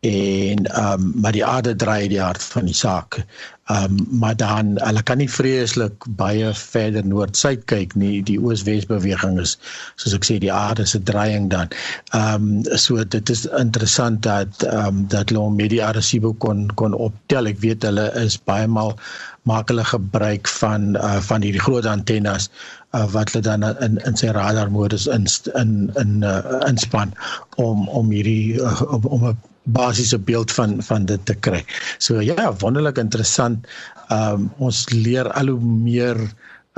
en 0.00 0.64
ehm 0.64 0.92
um, 0.92 1.12
maar 1.20 1.32
die 1.32 1.44
aarde 1.44 1.76
draai 1.76 2.08
die 2.08 2.20
hart 2.20 2.42
van 2.42 2.64
die 2.64 2.74
saak. 2.74 3.24
Ehm 3.66 3.84
um, 3.84 4.06
maar 4.18 4.36
dan 4.36 4.76
hulle 4.78 5.02
kan 5.02 5.18
nie 5.18 5.30
vreeslik 5.30 6.04
baie 6.20 6.52
verder 6.54 7.06
noord-suid 7.06 7.64
kyk 7.64 7.94
nie. 7.94 8.22
Die 8.22 8.38
oos-wes 8.38 8.86
beweging 8.86 9.40
is 9.42 9.56
soos 9.96 10.14
ek 10.14 10.28
sê 10.28 10.38
die 10.38 10.52
aarde 10.52 10.86
se 10.86 11.02
draaiing 11.02 11.50
dan. 11.50 11.74
Ehm 12.14 12.46
um, 12.46 12.78
so 12.78 13.04
dit 13.04 13.30
is 13.30 13.46
interessant 13.58 14.22
dat 14.22 14.62
ehm 14.62 14.86
um, 14.86 15.02
dat 15.08 15.34
hulle 15.34 15.50
met 15.50 15.74
die 15.74 15.82
Arecibo 15.84 16.32
kon 16.32 16.68
kon 16.74 16.94
optel. 16.94 17.50
Ek 17.50 17.58
weet 17.66 17.82
hulle 17.82 18.06
is 18.22 18.38
baie 18.38 18.70
maal 18.70 18.94
maak 19.42 19.68
hulle 19.72 19.84
gebruik 19.84 20.48
van 20.60 20.94
uh, 20.96 21.18
van 21.26 21.42
hierdie 21.42 21.66
groot 21.66 21.86
antennes 21.86 22.50
uh, 22.94 23.06
wat 23.10 23.32
hulle 23.32 23.42
dan 23.42 23.66
in 23.82 23.98
in 24.06 24.16
sy 24.16 24.30
radar 24.36 24.70
modus 24.70 25.06
in 25.06 25.26
in 25.58 25.90
in 26.02 26.22
uh, 26.22 26.40
inspann 26.70 27.14
om 27.56 27.88
om 27.88 28.10
hierdie 28.14 28.60
uh, 28.62 28.82
om 29.02 29.24
'n 29.32 29.38
basiese 29.68 30.18
beeld 30.18 30.52
van 30.52 30.78
van 30.82 31.06
dit 31.08 31.24
te 31.26 31.34
kry. 31.34 31.64
So 31.98 32.20
ja, 32.24 32.52
wonderlik 32.62 32.98
interessant. 32.98 33.66
Ehm 34.08 34.48
um, 34.48 34.52
ons 34.58 34.86
leer 34.90 35.32
al 35.32 35.52
hoe 35.52 35.60
meer 35.60 36.20